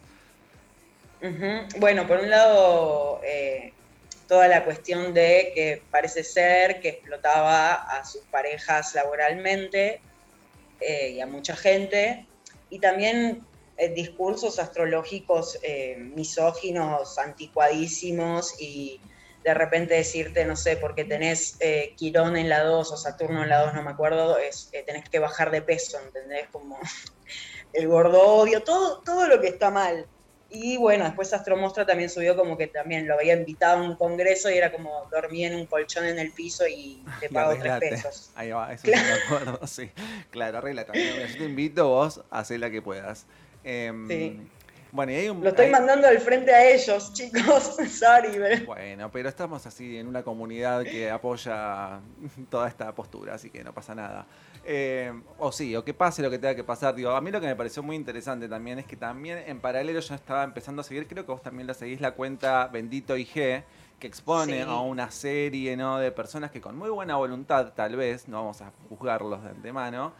Bueno, 1.79 2.05
por 2.07 2.19
un 2.19 2.29
lado, 2.29 3.19
eh, 3.25 3.73
toda 4.27 4.47
la 4.47 4.63
cuestión 4.65 5.13
de 5.13 5.51
que 5.55 5.81
parece 5.89 6.23
ser 6.23 6.79
que 6.81 6.89
explotaba 6.89 7.73
a 7.73 8.03
sus 8.05 8.21
parejas 8.23 8.93
laboralmente 8.93 10.01
eh, 10.79 11.11
y 11.11 11.21
a 11.21 11.25
mucha 11.27 11.55
gente, 11.55 12.27
y 12.69 12.79
también 12.79 13.45
eh, 13.77 13.89
discursos 13.89 14.59
astrológicos 14.59 15.57
eh, 15.63 15.95
misóginos, 15.97 17.17
anticuadísimos, 17.17 18.59
y 18.59 18.99
de 19.43 19.53
repente 19.53 19.93
decirte, 19.93 20.43
no 20.45 20.57
sé, 20.57 20.75
porque 20.75 21.05
tenés 21.05 21.57
Quirón 21.95 22.35
en 22.35 22.49
la 22.49 22.63
2 22.63 22.91
o 22.91 22.97
Saturno 22.97 23.43
en 23.43 23.49
la 23.49 23.61
2, 23.63 23.75
no 23.75 23.83
me 23.83 23.91
acuerdo, 23.91 24.37
es, 24.37 24.69
tenés 24.85 25.07
que 25.07 25.19
bajar 25.19 25.51
de 25.51 25.61
peso, 25.61 25.97
¿entendés? 26.05 26.47
Como 26.51 26.77
el 27.73 27.87
gordo 27.87 28.21
odio, 28.21 28.61
todo, 28.63 29.01
todo 29.03 29.27
lo 29.27 29.39
que 29.39 29.47
está 29.47 29.71
mal. 29.71 30.05
Y 30.49 30.77
bueno, 30.77 31.03
después 31.03 31.33
Astromostra 31.33 31.85
también 31.85 32.09
subió 32.09 32.35
como 32.35 32.57
que 32.57 32.67
también 32.67 33.07
lo 33.07 33.15
había 33.15 33.33
invitado 33.35 33.79
a 33.79 33.83
un 33.83 33.95
congreso 33.95 34.49
y 34.49 34.57
era 34.57 34.71
como 34.71 35.07
dormí 35.11 35.43
en 35.45 35.55
un 35.55 35.65
colchón 35.65 36.05
en 36.05 36.19
el 36.19 36.31
piso 36.31 36.65
y 36.67 37.03
te 37.19 37.29
pago 37.29 37.55
tres 37.59 37.79
pesos. 37.79 38.31
Ahí 38.35 38.51
va, 38.51 38.71
eso 38.71 38.85
sí 38.85 38.91
me 38.91 39.35
acuerdo, 39.35 39.59
sí. 39.67 39.91
Claro, 40.29 40.59
arregla 40.59 40.85
también. 40.85 41.27
Yo 41.27 41.37
te 41.37 41.43
invito, 41.43 41.87
vos, 41.89 42.21
a 42.31 42.39
hacer 42.39 42.59
la 42.61 42.69
que 42.69 42.81
puedas. 42.81 43.25
Em, 43.63 44.07
Sí. 44.07 44.41
Bueno, 44.89 45.11
y 45.11 45.15
hay 45.15 45.27
un... 45.29 45.41
Lo 45.43 45.49
estoy 45.49 45.65
hay- 45.65 45.71
mandando 45.71 46.07
al 46.07 46.17
frente 46.19 46.53
a 46.55 46.65
ellos, 46.65 47.11
chicos. 47.13 47.75
Sorry, 47.91 48.29
pero- 48.37 48.65
Bueno, 48.65 49.11
pero 49.11 49.27
estamos 49.27 49.65
así 49.67 49.97
en 49.97 50.07
una 50.07 50.23
comunidad 50.23 50.83
que 50.83 51.09
apoya 51.09 51.99
toda 52.49 52.69
esta 52.69 52.95
postura, 52.95 53.33
así 53.35 53.49
que 53.49 53.65
no 53.65 53.73
pasa 53.73 53.93
nada. 53.93 54.25
Eh, 54.69 55.13
o 55.39 55.49
sí, 55.53 55.73
o 55.77 55.85
que 55.85 55.93
pase 55.93 56.21
lo 56.21 56.29
que 56.29 56.39
tenga 56.39 56.53
que 56.53 56.63
pasar. 56.63 56.93
Digo, 56.93 57.11
a 57.11 57.21
mí 57.21 57.31
lo 57.31 57.39
que 57.39 57.47
me 57.47 57.55
pareció 57.55 57.81
muy 57.83 57.95
interesante 57.95 58.49
también 58.49 58.79
es 58.79 58.85
que 58.85 58.97
también 58.97 59.41
en 59.47 59.61
paralelo 59.61 59.97
yo 59.97 60.13
estaba 60.13 60.43
empezando 60.43 60.81
a 60.81 60.83
seguir, 60.83 61.07
creo 61.07 61.25
que 61.25 61.31
vos 61.31 61.41
también 61.41 61.67
la 61.67 61.73
seguís, 61.73 62.01
la 62.01 62.11
cuenta 62.11 62.67
Bendito 62.67 63.15
IG, 63.15 63.33
que 63.33 63.63
expone 64.07 64.63
Sí. 64.63 64.69
a 64.69 64.79
una 64.81 65.09
serie 65.09 65.77
¿no? 65.77 65.99
de 65.99 66.11
personas 66.11 66.51
que 66.51 66.59
con 66.59 66.77
muy 66.77 66.89
buena 66.89 67.15
voluntad, 67.15 67.71
tal 67.75 67.95
vez, 67.95 68.27
no 68.27 68.37
vamos 68.41 68.61
a 68.61 68.73
juzgarlos 68.89 69.41
de 69.41 69.51
antemano, 69.51 70.11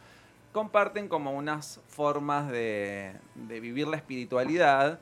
comparten 0.52 1.08
como 1.08 1.32
unas 1.32 1.80
formas 1.86 2.48
de, 2.50 3.12
de 3.34 3.60
vivir 3.60 3.86
la 3.86 3.98
espiritualidad, 3.98 4.98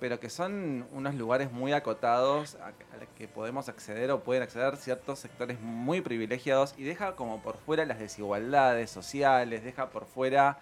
pero 0.00 0.20
que 0.20 0.30
son 0.30 0.86
unos 0.92 1.14
lugares 1.14 1.50
muy 1.52 1.72
acotados 1.72 2.56
a, 2.56 2.68
a 2.68 2.96
los 2.98 3.08
que 3.16 3.28
podemos 3.28 3.68
acceder 3.68 4.10
o 4.10 4.22
pueden 4.22 4.42
acceder 4.42 4.76
ciertos 4.76 5.18
sectores 5.18 5.60
muy 5.60 6.00
privilegiados 6.00 6.74
y 6.76 6.84
deja 6.84 7.16
como 7.16 7.42
por 7.42 7.56
fuera 7.56 7.84
las 7.84 7.98
desigualdades 7.98 8.90
sociales, 8.90 9.64
deja 9.64 9.90
por 9.90 10.06
fuera 10.06 10.58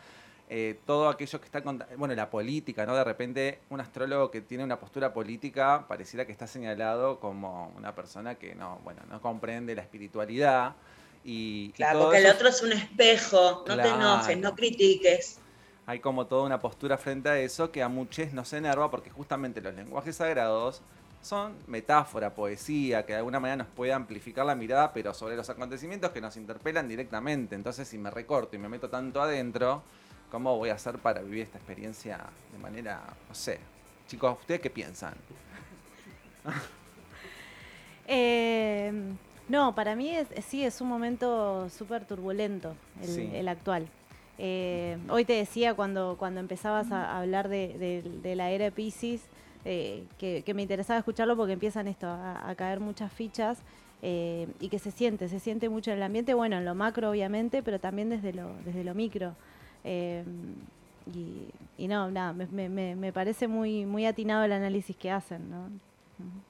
eh, 0.50 0.78
todo 0.84 1.08
aquello 1.08 1.40
que 1.40 1.46
está 1.46 1.62
con, 1.62 1.82
bueno, 1.96 2.14
la 2.14 2.28
política, 2.28 2.84
¿no? 2.84 2.94
De 2.94 3.02
repente 3.02 3.60
un 3.70 3.80
astrólogo 3.80 4.30
que 4.30 4.42
tiene 4.42 4.62
una 4.62 4.78
postura 4.78 5.14
política 5.14 5.86
pareciera 5.88 6.26
que 6.26 6.32
está 6.32 6.46
señalado 6.46 7.18
como 7.18 7.72
una 7.76 7.94
persona 7.94 8.34
que 8.34 8.54
no, 8.54 8.78
bueno, 8.84 9.00
no 9.08 9.22
comprende 9.22 9.74
la 9.74 9.80
espiritualidad 9.80 10.74
y, 11.24 11.70
y 11.70 11.72
Claro, 11.72 11.98
todo 11.98 12.08
porque 12.08 12.18
el 12.18 12.30
otro 12.30 12.48
es 12.50 12.62
un 12.62 12.72
espejo. 12.72 13.64
No 13.66 13.76
te 13.76 13.88
enojes, 13.88 14.36
no 14.38 14.54
critiques. 14.54 15.40
Hay 15.86 16.00
como 16.00 16.26
toda 16.26 16.44
una 16.44 16.58
postura 16.58 16.96
frente 16.96 17.28
a 17.28 17.38
eso 17.38 17.70
que 17.70 17.82
a 17.82 17.88
muchos 17.88 18.32
nos 18.32 18.52
enerva 18.52 18.90
porque 18.90 19.10
justamente 19.10 19.60
los 19.60 19.74
lenguajes 19.74 20.16
sagrados 20.16 20.80
son 21.20 21.54
metáfora, 21.66 22.34
poesía, 22.34 23.06
que 23.06 23.12
de 23.14 23.18
alguna 23.18 23.40
manera 23.40 23.56
nos 23.64 23.68
puede 23.68 23.92
amplificar 23.94 24.44
la 24.44 24.54
mirada, 24.54 24.92
pero 24.92 25.14
sobre 25.14 25.36
los 25.36 25.48
acontecimientos 25.48 26.10
que 26.10 26.20
nos 26.20 26.36
interpelan 26.36 26.86
directamente. 26.86 27.54
Entonces, 27.54 27.88
si 27.88 27.96
me 27.96 28.10
recorto 28.10 28.56
y 28.56 28.58
me 28.58 28.68
meto 28.68 28.90
tanto 28.90 29.22
adentro, 29.22 29.82
¿cómo 30.30 30.56
voy 30.58 30.68
a 30.68 30.74
hacer 30.74 30.98
para 30.98 31.22
vivir 31.22 31.44
esta 31.44 31.56
experiencia 31.56 32.20
de 32.52 32.58
manera, 32.58 33.02
no 33.26 33.34
sé? 33.34 33.58
Chicos, 34.06 34.36
¿ustedes 34.40 34.60
qué 34.60 34.70
piensan? 34.70 35.14
Eh, 38.06 38.92
no, 39.48 39.74
para 39.74 39.96
mí 39.96 40.14
es, 40.14 40.28
sí 40.46 40.62
es 40.62 40.82
un 40.82 40.88
momento 40.88 41.68
súper 41.70 42.04
turbulento 42.04 42.74
el, 43.00 43.08
Sí. 43.08 43.30
el 43.32 43.48
actual. 43.48 43.88
Eh, 44.38 44.98
hoy 45.10 45.24
te 45.24 45.34
decía 45.34 45.74
cuando, 45.74 46.16
cuando 46.18 46.40
empezabas 46.40 46.90
a 46.90 47.18
hablar 47.20 47.48
de, 47.48 47.76
de- 47.78 48.02
de 48.22 48.34
la 48.36 48.50
era 48.50 48.70
Pisces 48.70 49.22
eh, 49.64 50.04
que, 50.18 50.42
que 50.42 50.54
me 50.54 50.62
interesaba 50.62 50.98
escucharlo 50.98 51.36
porque 51.36 51.52
empiezan 51.52 51.86
esto 51.88 52.06
a, 52.08 52.48
a 52.50 52.54
caer 52.54 52.80
muchas 52.80 53.12
fichas 53.12 53.58
eh, 54.02 54.48
y 54.60 54.68
que 54.68 54.78
se 54.78 54.90
siente, 54.90 55.28
se 55.28 55.38
siente 55.40 55.68
mucho 55.68 55.90
en 55.92 55.98
el 55.98 56.02
ambiente, 56.02 56.34
bueno, 56.34 56.56
en 56.58 56.64
lo 56.64 56.74
macro 56.74 57.10
obviamente, 57.10 57.62
pero 57.62 57.78
también 57.78 58.10
desde 58.10 58.32
lo, 58.34 58.50
desde 58.64 58.84
lo 58.84 58.94
micro. 58.94 59.34
Y, 61.06 61.48
y 61.76 61.86
no, 61.88 62.10
nada, 62.10 62.32
me, 62.32 62.68
me- 62.68 62.96
me- 62.96 63.12
parece 63.12 63.46
muy, 63.46 63.84
muy 63.84 64.06
atinado 64.06 64.44
el 64.44 64.52
análisis 64.52 64.96
que 64.96 65.10
hacen, 65.10 65.50
¿no? 65.50 65.68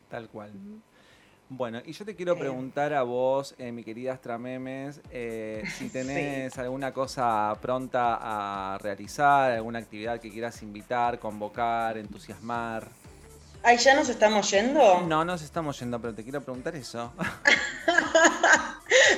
Tal 0.08 0.28
cual. 0.28 0.52
Bueno, 1.50 1.80
y 1.85 1.92
yo 1.92 2.04
te 2.04 2.16
quiero 2.16 2.37
preguntar 2.37 2.94
a 2.94 3.02
vos, 3.02 3.54
eh, 3.59 3.70
mi 3.70 3.85
querida 3.85 4.14
Astramemes, 4.14 5.00
eh, 5.11 5.62
si 5.78 5.88
tenés 5.90 6.57
alguna 6.59 6.92
cosa 6.92 7.57
pronta 7.61 8.18
a 8.74 8.78
realizar, 8.78 9.52
alguna 9.52 9.78
actividad 9.78 10.20
que 10.20 10.30
quieras 10.30 10.62
invitar, 10.62 11.18
convocar, 11.18 11.98
entusiasmar. 11.98 12.88
Ay, 13.62 13.78
¿ya 13.78 13.94
nos 13.94 14.09
estamos 14.09 14.50
yendo? 14.50 15.02
No, 15.02 15.24
nos 15.24 15.42
estamos 15.42 15.78
yendo, 15.78 16.00
pero 16.00 16.14
te 16.14 16.22
quiero 16.22 16.42
preguntar 16.42 16.74
eso. 16.76 17.12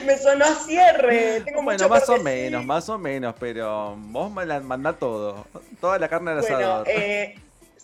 Me 0.05 0.17
sonó 0.19 0.45
a 0.45 0.55
cierre. 0.55 1.41
Tengo 1.41 1.63
bueno, 1.63 1.85
mucho 1.85 1.89
más 1.89 2.09
o 2.09 2.23
menos, 2.23 2.65
más 2.65 2.89
o 2.89 2.99
menos, 2.99 3.35
pero 3.39 3.97
vos 3.97 4.31
me 4.31 4.47
la 4.47 4.61
mandá 4.61 4.93
todo, 4.93 5.47
toda 5.81 5.99
la 5.99 6.09
carne 6.09 6.33
al 6.33 6.41
Bueno, 6.41 6.57
asador. 6.57 6.89
eh, 6.89 7.39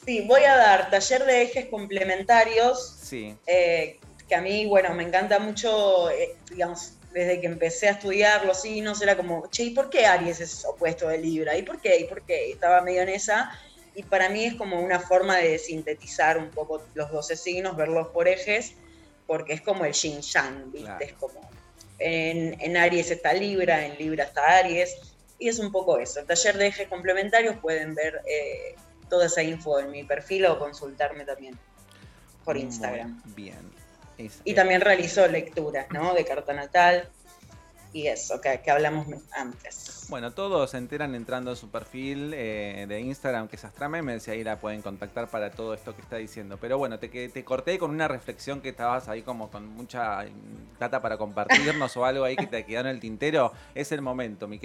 sí, 0.04 0.24
voy 0.26 0.44
a 0.44 0.56
dar 0.56 0.90
taller 0.90 1.24
de 1.24 1.42
ejes 1.42 1.66
complementarios, 1.66 2.96
Sí, 3.00 3.34
eh, 3.46 3.98
que 4.32 4.36
a 4.36 4.40
mí, 4.40 4.64
bueno, 4.64 4.94
me 4.94 5.02
encanta 5.02 5.38
mucho, 5.38 6.10
eh, 6.10 6.36
digamos, 6.48 6.94
desde 7.12 7.38
que 7.38 7.46
empecé 7.46 7.88
a 7.88 7.90
estudiar 7.90 8.46
los 8.46 8.62
signos, 8.62 9.02
era 9.02 9.14
como, 9.14 9.46
che, 9.50 9.64
¿y 9.64 9.70
por 9.72 9.90
qué 9.90 10.06
Aries 10.06 10.40
es 10.40 10.64
opuesto 10.64 11.08
de 11.08 11.18
Libra? 11.18 11.54
¿Y 11.54 11.62
por 11.64 11.78
qué? 11.82 11.98
¿Y 11.98 12.04
por 12.04 12.22
qué? 12.22 12.50
Estaba 12.50 12.80
medio 12.80 13.02
en 13.02 13.10
esa. 13.10 13.52
Y 13.94 14.04
para 14.04 14.30
mí 14.30 14.46
es 14.46 14.54
como 14.54 14.80
una 14.80 14.98
forma 14.98 15.36
de 15.36 15.58
sintetizar 15.58 16.38
un 16.38 16.48
poco 16.48 16.82
los 16.94 17.12
12 17.12 17.36
signos, 17.36 17.76
verlos 17.76 18.08
por 18.08 18.26
ejes, 18.26 18.72
porque 19.26 19.52
es 19.52 19.60
como 19.60 19.84
el 19.84 19.92
yin 19.92 20.22
yang, 20.22 20.72
¿viste? 20.72 20.86
Claro. 20.86 21.04
Es 21.04 21.12
como, 21.12 21.50
en, 21.98 22.58
en 22.58 22.76
Aries 22.78 23.10
está 23.10 23.34
Libra, 23.34 23.84
en 23.84 23.98
Libra 23.98 24.24
está 24.24 24.60
Aries, 24.60 24.96
y 25.38 25.50
es 25.50 25.58
un 25.58 25.70
poco 25.70 25.98
eso. 25.98 26.20
El 26.20 26.26
taller 26.26 26.56
de 26.56 26.68
ejes 26.68 26.88
complementarios 26.88 27.56
pueden 27.58 27.94
ver 27.94 28.22
eh, 28.26 28.76
toda 29.10 29.26
esa 29.26 29.42
info 29.42 29.78
en 29.78 29.90
mi 29.90 30.04
perfil 30.04 30.46
o 30.46 30.58
consultarme 30.58 31.26
también 31.26 31.58
por 32.46 32.54
muy 32.54 32.64
Instagram. 32.64 33.22
bien. 33.36 33.71
Es- 34.26 34.40
Y 34.44 34.52
eh, 34.52 34.54
también 34.54 34.80
realizó 34.80 35.26
lecturas, 35.28 35.86
¿no? 35.90 36.14
De 36.14 36.24
carta 36.24 36.52
natal 36.52 37.08
y 37.92 38.06
eso, 38.06 38.40
que, 38.40 38.60
que 38.62 38.70
hablamos 38.70 39.06
antes. 39.36 40.06
Bueno, 40.08 40.32
todos 40.32 40.70
se 40.70 40.78
enteran 40.78 41.14
entrando 41.14 41.50
en 41.50 41.56
su 41.56 41.70
perfil 41.70 42.32
eh, 42.34 42.86
de 42.88 43.00
Instagram, 43.00 43.48
que 43.48 43.56
es 43.56 43.64
Astramemes, 43.64 44.26
y 44.28 44.30
ahí 44.30 44.44
la 44.44 44.58
pueden 44.58 44.80
contactar 44.82 45.28
para 45.28 45.50
todo 45.50 45.74
esto 45.74 45.94
que 45.94 46.00
está 46.02 46.16
diciendo. 46.16 46.56
Pero 46.60 46.78
bueno, 46.78 46.98
te, 46.98 47.08
te 47.08 47.44
corté 47.44 47.78
con 47.78 47.90
una 47.90 48.08
reflexión 48.08 48.60
que 48.62 48.70
estabas 48.70 49.08
ahí 49.08 49.22
como 49.22 49.50
con 49.50 49.66
mucha 49.66 50.22
mm, 50.24 50.78
data 50.78 51.00
para 51.02 51.18
compartirnos 51.18 51.96
o 51.96 52.04
algo 52.04 52.24
ahí 52.24 52.36
que 52.36 52.46
te 52.46 52.64
quedó 52.64 52.80
en 52.80 52.86
el 52.88 53.00
tintero. 53.00 53.52
Es 53.74 53.92
el 53.92 54.00
momento, 54.00 54.48
mi 54.48 54.58
Sí. 54.58 54.64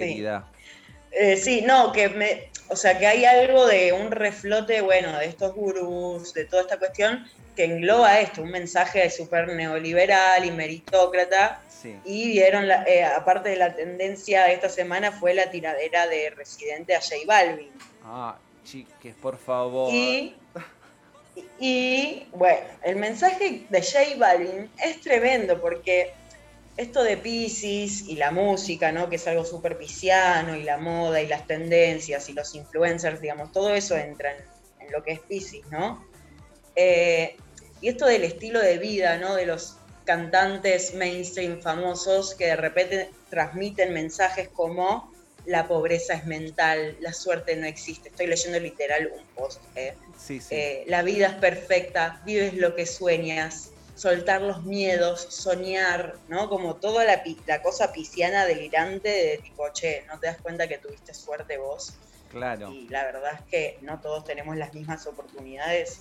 Eh, 1.12 1.36
sí, 1.36 1.62
no, 1.62 1.92
que 1.92 2.08
me, 2.10 2.50
o 2.68 2.76
sea, 2.76 2.98
que 2.98 3.06
hay 3.06 3.24
algo 3.24 3.66
de 3.66 3.92
un 3.92 4.10
reflote, 4.10 4.80
bueno, 4.82 5.18
de 5.18 5.26
estos 5.26 5.54
gurús, 5.54 6.32
de 6.34 6.44
toda 6.44 6.62
esta 6.62 6.78
cuestión, 6.78 7.24
que 7.56 7.64
engloba 7.64 8.20
esto, 8.20 8.42
un 8.42 8.50
mensaje 8.50 9.08
súper 9.10 9.48
neoliberal 9.48 10.44
y 10.44 10.50
meritócrata, 10.50 11.62
Sí. 11.80 11.94
Y 12.04 12.26
vieron, 12.32 12.66
la- 12.66 12.82
eh, 12.88 13.04
aparte 13.04 13.50
de 13.50 13.56
la 13.56 13.72
tendencia 13.72 14.42
de 14.46 14.54
esta 14.54 14.68
semana, 14.68 15.12
fue 15.12 15.32
la 15.32 15.48
tiradera 15.48 16.08
de 16.08 16.30
Residente 16.30 16.96
a 16.96 17.00
J 17.00 17.14
Balvin. 17.24 17.70
Ah, 18.04 18.36
chiques, 18.64 19.14
por 19.14 19.38
favor. 19.38 19.94
Y, 19.94 20.34
y, 21.60 22.26
bueno, 22.32 22.66
el 22.82 22.96
mensaje 22.96 23.62
de 23.68 23.80
J 23.80 24.16
Balvin 24.18 24.68
es 24.84 25.00
tremendo 25.00 25.60
porque 25.60 26.12
esto 26.78 27.02
de 27.02 27.16
Pisces 27.16 28.02
y 28.06 28.14
la 28.14 28.30
música, 28.30 28.92
¿no? 28.92 29.10
Que 29.10 29.16
es 29.16 29.26
algo 29.26 29.44
súper 29.44 29.76
pisciano, 29.76 30.56
y 30.56 30.62
la 30.62 30.78
moda 30.78 31.20
y 31.20 31.26
las 31.26 31.46
tendencias 31.46 32.28
y 32.28 32.32
los 32.32 32.54
influencers, 32.54 33.20
digamos, 33.20 33.50
todo 33.50 33.74
eso 33.74 33.96
entra 33.96 34.30
en, 34.30 34.86
en 34.86 34.92
lo 34.92 35.02
que 35.02 35.12
es 35.12 35.20
Pisces, 35.20 35.66
¿no? 35.72 36.06
Eh, 36.76 37.36
y 37.80 37.88
esto 37.88 38.06
del 38.06 38.22
estilo 38.22 38.60
de 38.60 38.78
vida, 38.78 39.18
¿no? 39.18 39.34
De 39.34 39.44
los 39.44 39.76
cantantes 40.04 40.94
mainstream 40.94 41.60
famosos 41.60 42.36
que 42.36 42.46
de 42.46 42.56
repente 42.56 43.10
transmiten 43.28 43.92
mensajes 43.92 44.48
como 44.48 45.12
la 45.46 45.66
pobreza 45.66 46.14
es 46.14 46.26
mental, 46.26 46.96
la 47.00 47.12
suerte 47.12 47.56
no 47.56 47.66
existe. 47.66 48.10
Estoy 48.10 48.28
leyendo 48.28 48.60
literal 48.60 49.10
un 49.12 49.24
post, 49.34 49.60
¿eh? 49.74 49.94
Sí, 50.16 50.40
sí. 50.40 50.54
Eh, 50.54 50.84
la 50.86 51.02
vida 51.02 51.26
es 51.26 51.34
perfecta, 51.34 52.22
vives 52.24 52.54
lo 52.54 52.76
que 52.76 52.86
sueñas, 52.86 53.72
soltar 53.98 54.40
los 54.42 54.62
miedos, 54.64 55.26
soñar, 55.28 56.14
¿no? 56.28 56.48
Como 56.48 56.76
toda 56.76 57.04
la, 57.04 57.20
la 57.46 57.62
cosa 57.62 57.92
pisciana 57.92 58.46
delirante 58.46 59.08
de 59.08 59.38
tipo, 59.38 59.64
che, 59.72 60.04
no 60.06 60.18
te 60.20 60.28
das 60.28 60.38
cuenta 60.40 60.68
que 60.68 60.78
tuviste 60.78 61.12
suerte 61.12 61.58
vos. 61.58 61.94
claro. 62.30 62.70
Y 62.72 62.86
la 62.88 63.04
verdad 63.04 63.32
es 63.34 63.42
que 63.50 63.78
no 63.82 63.98
todos 64.00 64.24
tenemos 64.24 64.56
las 64.56 64.72
mismas 64.72 65.06
oportunidades. 65.06 66.00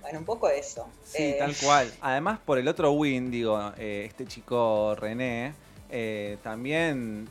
Bueno, 0.00 0.20
un 0.20 0.24
poco 0.24 0.48
eso. 0.48 0.88
Sí, 1.04 1.22
Eh, 1.24 1.36
tal 1.38 1.54
cual. 1.56 1.92
Además, 2.00 2.38
por 2.44 2.58
el 2.58 2.68
otro 2.68 2.92
win, 2.92 3.30
digo, 3.30 3.72
eh, 3.76 4.04
este 4.08 4.24
chico 4.24 4.94
René, 4.94 5.52
eh, 5.90 6.38
también. 6.42 7.28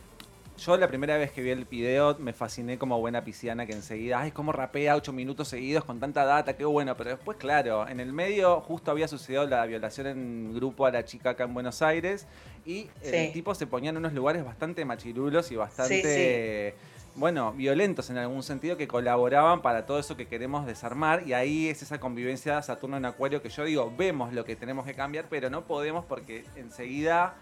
Yo 0.57 0.77
la 0.77 0.87
primera 0.87 1.17
vez 1.17 1.31
que 1.31 1.41
vi 1.41 1.49
el 1.49 1.65
video 1.65 2.15
me 2.17 2.31
fasciné 2.31 2.77
como 2.77 2.97
buena 2.99 3.23
pisciana 3.25 3.65
que 3.65 3.73
enseguida, 3.73 4.21
ay, 4.21 4.31
cómo 4.31 4.53
rapea 4.53 4.95
ocho 4.95 5.11
minutos 5.11 5.49
seguidos 5.49 5.83
con 5.83 5.99
tanta 5.99 6.23
data, 6.23 6.55
qué 6.55 6.63
bueno. 6.63 6.95
Pero 6.95 7.09
después, 7.11 7.37
claro, 7.37 7.85
en 7.87 7.99
el 7.99 8.13
medio 8.13 8.61
justo 8.61 8.89
había 8.89 9.07
sucedido 9.09 9.45
la 9.47 9.65
violación 9.65 10.07
en 10.07 10.53
grupo 10.55 10.85
a 10.85 10.91
la 10.91 11.03
chica 11.03 11.31
acá 11.31 11.43
en 11.43 11.53
Buenos 11.53 11.81
Aires 11.81 12.25
y 12.65 12.89
el 13.03 13.27
Sí. 13.27 13.29
tipo 13.33 13.53
se 13.53 13.67
ponía 13.67 13.89
en 13.89 13.97
unos 13.97 14.13
lugares 14.13 14.45
bastante 14.45 14.85
machirulos 14.85 15.51
y 15.51 15.55
bastante 15.57 16.73
bueno, 17.15 17.53
violentos 17.53 18.09
en 18.09 18.17
algún 18.17 18.43
sentido 18.43 18.75
que 18.75 18.87
colaboraban 18.89 19.61
para 19.61 19.85
todo 19.85 19.99
eso 19.99 20.17
que 20.17 20.27
queremos 20.27 20.65
desarmar 20.65 21.23
y 21.25 21.31
ahí 21.33 21.69
es 21.69 21.81
esa 21.81 21.97
convivencia 21.99 22.61
Saturno 22.61 22.97
en 22.97 23.05
Acuario 23.05 23.41
que 23.41 23.47
yo 23.49 23.63
digo, 23.63 23.93
vemos 23.97 24.33
lo 24.33 24.43
que 24.43 24.55
tenemos 24.57 24.85
que 24.85 24.93
cambiar, 24.93 25.25
pero 25.29 25.49
no 25.49 25.63
podemos 25.65 26.03
porque 26.03 26.43
enseguida 26.57 27.35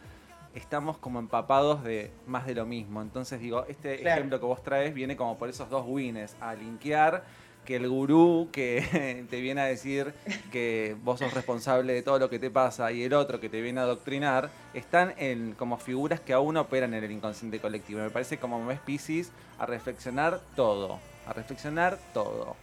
estamos 0.55 0.97
como 0.97 1.19
empapados 1.19 1.83
de 1.83 2.11
más 2.27 2.45
de 2.45 2.55
lo 2.55 2.65
mismo. 2.65 3.01
Entonces 3.01 3.39
digo, 3.39 3.65
este 3.67 3.97
Claro. 3.99 4.17
ejemplo 4.19 4.39
que 4.39 4.45
vos 4.45 4.63
traes 4.63 4.93
viene 4.93 5.15
como 5.17 5.37
por 5.37 5.49
esos 5.49 5.69
dos 5.69 5.83
wins, 5.87 6.35
a 6.39 6.53
linkear 6.55 7.23
que 7.65 7.77
el 7.77 7.87
gurú 7.87 8.49
que 8.51 9.25
te 9.29 9.39
viene 9.39 9.61
a 9.61 9.65
decir 9.65 10.13
que 10.51 10.97
vos 11.01 11.19
sos 11.19 11.33
responsable 11.33 11.93
de 11.93 12.01
todo 12.01 12.19
lo 12.19 12.29
que 12.29 12.37
te 12.37 12.51
pasa 12.51 12.91
y 12.91 13.03
el 13.03 13.13
otro 13.13 13.39
que 13.39 13.47
te 13.47 13.61
viene 13.61 13.79
a 13.79 13.83
adoctrinar, 13.83 14.49
están 14.73 15.13
en 15.17 15.53
como 15.53 15.77
figuras 15.77 16.19
que 16.19 16.33
aún 16.33 16.57
operan 16.57 16.93
en 16.93 17.03
el 17.05 17.11
inconsciente 17.11 17.59
colectivo. 17.59 18.01
Me 18.01 18.09
parece 18.09 18.37
como 18.37 18.65
ves 18.65 18.79
Pisces 18.81 19.31
a 19.59 19.65
reflexionar 19.65 20.41
todo, 20.57 20.99
a 21.25 21.31
reflexionar 21.33 21.97
todo. 22.13 22.55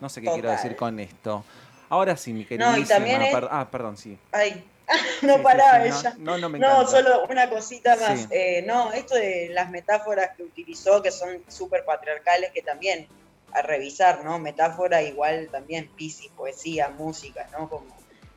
No 0.00 0.08
sé 0.08 0.22
qué 0.22 0.30
quiero 0.32 0.50
decir 0.50 0.76
con 0.76 0.98
esto. 0.98 1.44
Ahora 1.90 2.16
sí, 2.16 2.32
mi 2.32 2.46
queridísima. 2.46 2.76
No, 2.78 2.82
y 2.82 2.86
también 2.88 3.20
es- 3.20 3.34
per- 3.34 3.48
Ah, 3.50 3.68
perdón, 3.70 3.98
sí. 3.98 4.16
Ay, 4.32 4.52
Sí, 4.52 4.64
no 5.22 5.36
sí, 5.36 5.42
paraba 5.42 5.84
sí, 5.84 5.90
no, 5.90 5.98
ella. 5.98 6.14
No, 6.18 6.38
no, 6.38 6.48
me 6.48 6.58
No, 6.58 6.86
solo 6.86 7.24
una 7.28 7.48
cosita 7.48 7.96
más. 7.96 8.28
Eh, 8.30 8.64
no, 8.66 8.92
esto 8.92 9.14
de 9.14 9.50
las 9.52 9.70
metáforas 9.70 10.30
que 10.36 10.42
utilizó, 10.42 11.02
que 11.02 11.10
son 11.10 11.42
súper 11.48 11.84
patriarcales, 11.84 12.50
que 12.52 12.62
también 12.62 13.06
a 13.52 13.62
revisar, 13.62 14.24
¿no? 14.24 14.38
Metáfora 14.38 15.02
igual 15.02 15.48
también, 15.50 15.88
piscis, 15.96 16.30
poesía, 16.32 16.88
música, 16.88 17.48
¿no? 17.52 17.68
Como 17.68 17.86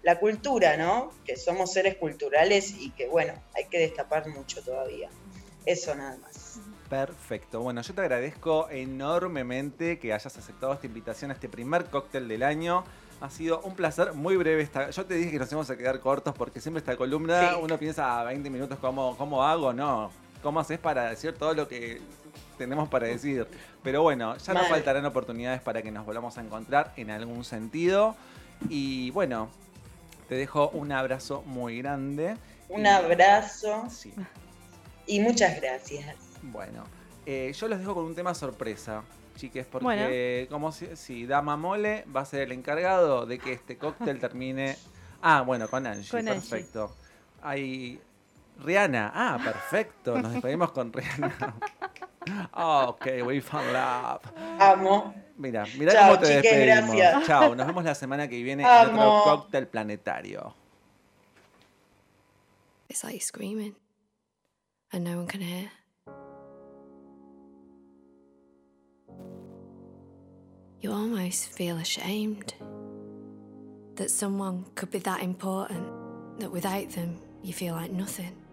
la 0.03 0.19
cultura, 0.19 0.77
¿no? 0.77 1.11
Que 1.25 1.35
somos 1.35 1.73
seres 1.73 1.95
culturales 1.95 2.75
y 2.77 2.91
que, 2.91 3.07
bueno, 3.07 3.33
hay 3.55 3.65
que 3.65 3.79
destapar 3.79 4.27
mucho 4.27 4.61
todavía. 4.61 5.09
Eso 5.65 5.95
nada 5.95 6.17
más. 6.17 6.59
Perfecto. 6.89 7.61
Bueno, 7.61 7.81
yo 7.81 7.95
te 7.95 8.01
agradezco 8.01 8.69
enormemente 8.69 9.97
que 9.97 10.13
hayas 10.13 10.37
aceptado 10.37 10.73
esta 10.73 10.85
invitación 10.85 11.31
a 11.31 11.33
este 11.33 11.49
primer 11.49 11.85
cóctel 11.85 12.27
del 12.27 12.43
año. 12.43 12.83
Ha 13.21 13.29
sido 13.29 13.61
un 13.61 13.75
placer 13.75 14.13
muy 14.13 14.35
breve. 14.35 14.61
Esta... 14.61 14.89
Yo 14.89 15.05
te 15.05 15.15
dije 15.15 15.31
que 15.31 15.39
nos 15.39 15.49
íbamos 15.51 15.69
a 15.69 15.77
quedar 15.77 15.99
cortos 15.99 16.35
porque 16.35 16.59
siempre 16.59 16.79
esta 16.79 16.95
columna 16.97 17.49
Sí. 17.51 17.55
uno 17.61 17.77
piensa 17.77 18.19
a 18.19 18.23
20 18.25 18.49
minutos 18.49 18.77
cómo, 18.79 19.17
cómo 19.17 19.43
hago, 19.43 19.73
no. 19.73 20.11
¿Cómo 20.43 20.59
haces 20.59 20.77
para 20.77 21.09
decir 21.09 21.33
todo 21.33 21.53
lo 21.53 21.67
que 21.67 22.01
tenemos 22.57 22.87
para 22.89 23.07
decir? 23.07 23.47
Pero 23.83 24.03
bueno, 24.03 24.35
ya 24.37 24.53
nos 24.53 24.63
Mal. 24.63 24.71
faltarán 24.71 25.05
oportunidades 25.05 25.61
para 25.61 25.81
que 25.81 25.91
nos 25.91 26.05
volvamos 26.05 26.37
a 26.37 26.41
encontrar 26.41 26.93
en 26.97 27.09
algún 27.09 27.43
sentido. 27.43 28.15
Y 28.69 29.09
bueno, 29.11 29.49
te 30.29 30.35
dejo 30.35 30.69
un 30.69 30.91
abrazo 30.91 31.41
muy 31.45 31.79
grande. 31.79 32.35
Un 32.69 32.85
Y- 32.85 32.87
abrazo 32.87 33.85
Sí. 33.89 34.13
y 35.07 35.19
muchas 35.21 35.59
gracias. 35.61 36.15
Bueno, 36.43 36.83
eh, 37.25 37.51
yo 37.57 37.67
los 37.67 37.79
dejo 37.79 37.95
con 37.95 38.05
un 38.05 38.13
tema 38.13 38.35
sorpresa, 38.35 39.01
chiques, 39.35 39.65
porque 39.65 39.83
Bueno. 39.83 40.49
como 40.49 40.71
si, 40.71 40.95
si 40.95 41.25
Dama 41.25 41.55
Mole 41.57 42.05
va 42.15 42.21
a 42.21 42.25
ser 42.25 42.41
el 42.41 42.51
encargado 42.53 43.25
de 43.25 43.37
que 43.39 43.53
este 43.53 43.77
cóctel 43.77 44.19
termine. 44.19 44.77
Ah, 45.21 45.41
bueno, 45.41 45.67
con 45.67 45.85
Angie, 45.87 46.09
Con 46.09 46.27
Angie. 46.27 46.49
perfecto. 46.49 46.95
Hay 47.41 47.99
Rihanna, 48.63 49.11
ah, 49.13 49.39
perfecto, 49.43 50.17
nos 50.21 50.31
despedimos 50.33 50.71
con 50.71 50.91
Rihanna. 50.93 51.55
ok, 52.53 53.05
we 53.25 53.41
found 53.41 53.71
love. 53.73 54.21
Amo. 54.59 55.13
Mira, 55.37 55.65
mira 55.77 55.91
Chao, 55.91 56.09
cómo 56.15 56.19
te 56.21 56.27
chiques, 56.37 56.43
despedimos. 56.43 56.95
gracias. 56.95 57.27
Chao, 57.27 57.55
nos 57.55 57.67
vemos 57.67 57.83
la 57.83 57.93
semana 57.95 58.27
que 58.27 58.41
viene 58.41 58.63
en 58.63 58.69
otro 58.69 59.01
Amo. 59.01 59.23
cóctel 59.25 59.67
planetario. 59.67 60.55
It's 62.87 63.03
like 63.03 63.21
screaming 63.21 63.75
and 64.91 65.03
no 65.03 65.17
one 65.17 65.27
can 65.27 65.41
hear. 65.41 65.69
You 70.85 70.91
almost 70.91 71.49
feel 71.49 71.77
ashamed 71.77 72.53
that 73.95 74.11
someone 74.11 74.65
could 74.75 74.91
be 74.91 74.99
that 74.99 75.23
important, 75.23 75.87
that 76.39 76.51
without 76.51 76.91
them 76.91 77.17
you 77.41 77.53
feel 77.53 77.73
like 77.73 77.89
nothing. 77.89 78.44